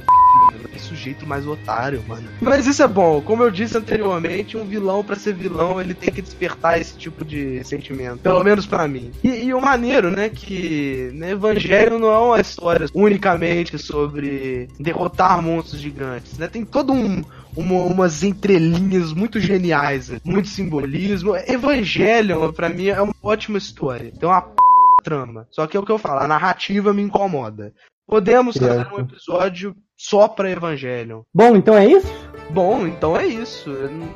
Que 0.71 0.79
sujeito 0.79 1.27
mais 1.27 1.45
otário, 1.45 2.03
mano. 2.07 2.29
Mas 2.39 2.65
isso 2.65 2.81
é 2.81 2.87
bom. 2.87 3.19
Como 3.21 3.43
eu 3.43 3.51
disse 3.51 3.77
anteriormente, 3.77 4.55
um 4.55 4.65
vilão, 4.65 5.03
para 5.03 5.15
ser 5.15 5.33
vilão, 5.33 5.81
ele 5.81 5.93
tem 5.93 6.13
que 6.13 6.21
despertar 6.21 6.79
esse 6.79 6.95
tipo 6.95 7.25
de 7.25 7.63
sentimento. 7.63 8.19
Pelo 8.19 8.43
menos 8.43 8.65
para 8.65 8.87
mim. 8.87 9.11
E, 9.23 9.45
e, 9.45 9.53
o 9.53 9.59
maneiro, 9.59 10.09
né, 10.09 10.29
que 10.29 11.11
né, 11.13 11.31
Evangelho 11.31 11.99
não 11.99 12.11
é 12.11 12.17
uma 12.17 12.39
história 12.39 12.87
unicamente 12.93 13.77
sobre 13.77 14.69
derrotar 14.79 15.41
monstros 15.41 15.81
gigantes, 15.81 16.37
né? 16.37 16.47
Tem 16.47 16.63
todo 16.63 16.93
um, 16.93 17.21
uma, 17.55 17.75
umas 17.83 18.23
entrelinhas 18.23 19.13
muito 19.13 19.39
geniais, 19.39 20.11
muito 20.23 20.47
simbolismo. 20.47 21.35
Evangelion, 21.35 22.51
para 22.51 22.69
mim, 22.69 22.87
é 22.87 23.01
uma 23.01 23.15
ótima 23.21 23.57
história. 23.57 24.11
Tem 24.11 24.27
uma 24.27 24.41
p... 24.41 24.55
trama. 25.03 25.47
Só 25.51 25.67
que 25.67 25.75
é 25.75 25.79
o 25.79 25.85
que 25.85 25.91
eu 25.91 25.97
falo, 25.97 26.19
a 26.21 26.27
narrativa 26.27 26.93
me 26.93 27.01
incomoda. 27.01 27.73
Podemos 28.07 28.57
fazer 28.57 28.87
um 28.93 28.99
episódio 28.99 29.75
só 30.01 30.27
pra 30.27 30.49
Evangelion. 30.49 31.21
Bom, 31.31 31.55
então 31.55 31.77
é 31.77 31.85
isso? 31.85 32.11
Bom, 32.49 32.87
então 32.87 33.15
é 33.15 33.27
isso. 33.27 33.71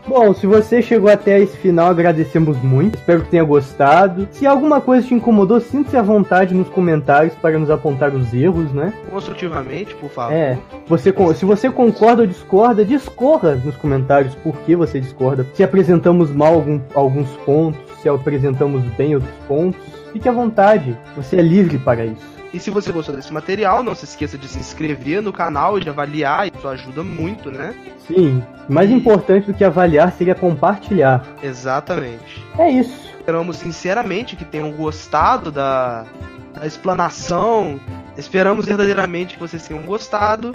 Bom, 0.07 0.33
se 0.33 0.47
você 0.47 0.81
chegou 0.81 1.09
até 1.09 1.39
esse 1.39 1.55
final, 1.57 1.87
agradecemos 1.87 2.57
muito. 2.61 2.95
Espero 2.95 3.21
que 3.21 3.29
tenha 3.29 3.43
gostado. 3.43 4.27
Se 4.31 4.47
alguma 4.47 4.81
coisa 4.81 5.07
te 5.07 5.13
incomodou, 5.13 5.61
sinta-se 5.61 5.95
à 5.95 6.01
vontade 6.01 6.55
nos 6.55 6.67
comentários 6.67 7.35
para 7.35 7.57
nos 7.57 7.69
apontar 7.69 8.13
os 8.13 8.33
erros, 8.33 8.73
né? 8.73 8.93
Construtivamente, 9.11 9.93
por 9.95 10.09
favor. 10.09 10.33
É. 10.33 10.57
Você, 10.87 11.13
se 11.35 11.45
você 11.45 11.69
concorda 11.69 12.23
ou 12.23 12.27
discorda, 12.27 12.83
discorra 12.83 13.55
nos 13.55 13.77
comentários 13.77 14.33
por 14.35 14.57
que 14.61 14.75
você 14.75 14.99
discorda. 14.99 15.45
Se 15.53 15.63
apresentamos 15.63 16.31
mal 16.31 16.55
algum, 16.55 16.81
alguns 16.95 17.29
pontos, 17.45 17.79
se 18.01 18.09
apresentamos 18.09 18.83
bem 18.95 19.15
outros 19.15 19.33
pontos, 19.47 19.79
fique 20.11 20.27
à 20.27 20.31
vontade. 20.31 20.97
Você 21.15 21.37
é 21.37 21.41
livre 21.41 21.77
para 21.77 22.05
isso. 22.05 22.34
E 22.55 22.59
se 22.59 22.71
você 22.71 22.89
gostou 22.89 23.13
desse 23.13 23.33
material, 23.33 23.83
não 23.83 23.93
se 23.93 24.05
esqueça 24.05 24.37
de 24.37 24.47
se 24.47 24.57
inscrever 24.57 25.21
no 25.21 25.33
canal 25.33 25.77
e 25.77 25.81
de 25.81 25.89
avaliar, 25.89 26.47
isso 26.47 26.65
ajuda 26.65 27.03
muito, 27.03 27.51
né? 27.51 27.75
Sim, 28.07 28.41
mais 28.69 28.89
importante 28.89 29.47
do 29.47 29.53
que 29.53 29.61
avaliar 29.61 30.13
seria 30.13 30.33
compartilhar. 30.33 31.27
Exatamente. 31.43 32.41
É 32.57 32.71
isso. 32.71 33.09
Esperamos 33.19 33.57
sinceramente 33.57 34.37
que 34.37 34.45
tenham 34.45 34.71
gostado 34.71 35.51
da, 35.51 36.05
da 36.53 36.65
explanação. 36.65 37.77
Esperamos 38.15 38.65
verdadeiramente 38.65 39.33
que 39.33 39.39
vocês 39.41 39.67
tenham 39.67 39.83
gostado. 39.83 40.53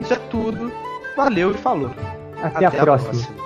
Isso 0.00 0.14
é 0.14 0.18
tudo. 0.30 0.72
Valeu 1.14 1.50
e 1.50 1.54
falou. 1.58 1.90
Até, 2.42 2.64
Até 2.64 2.78
a, 2.78 2.82
próxima. 2.82 3.10
A 3.10 3.12
próxima. 3.12 3.45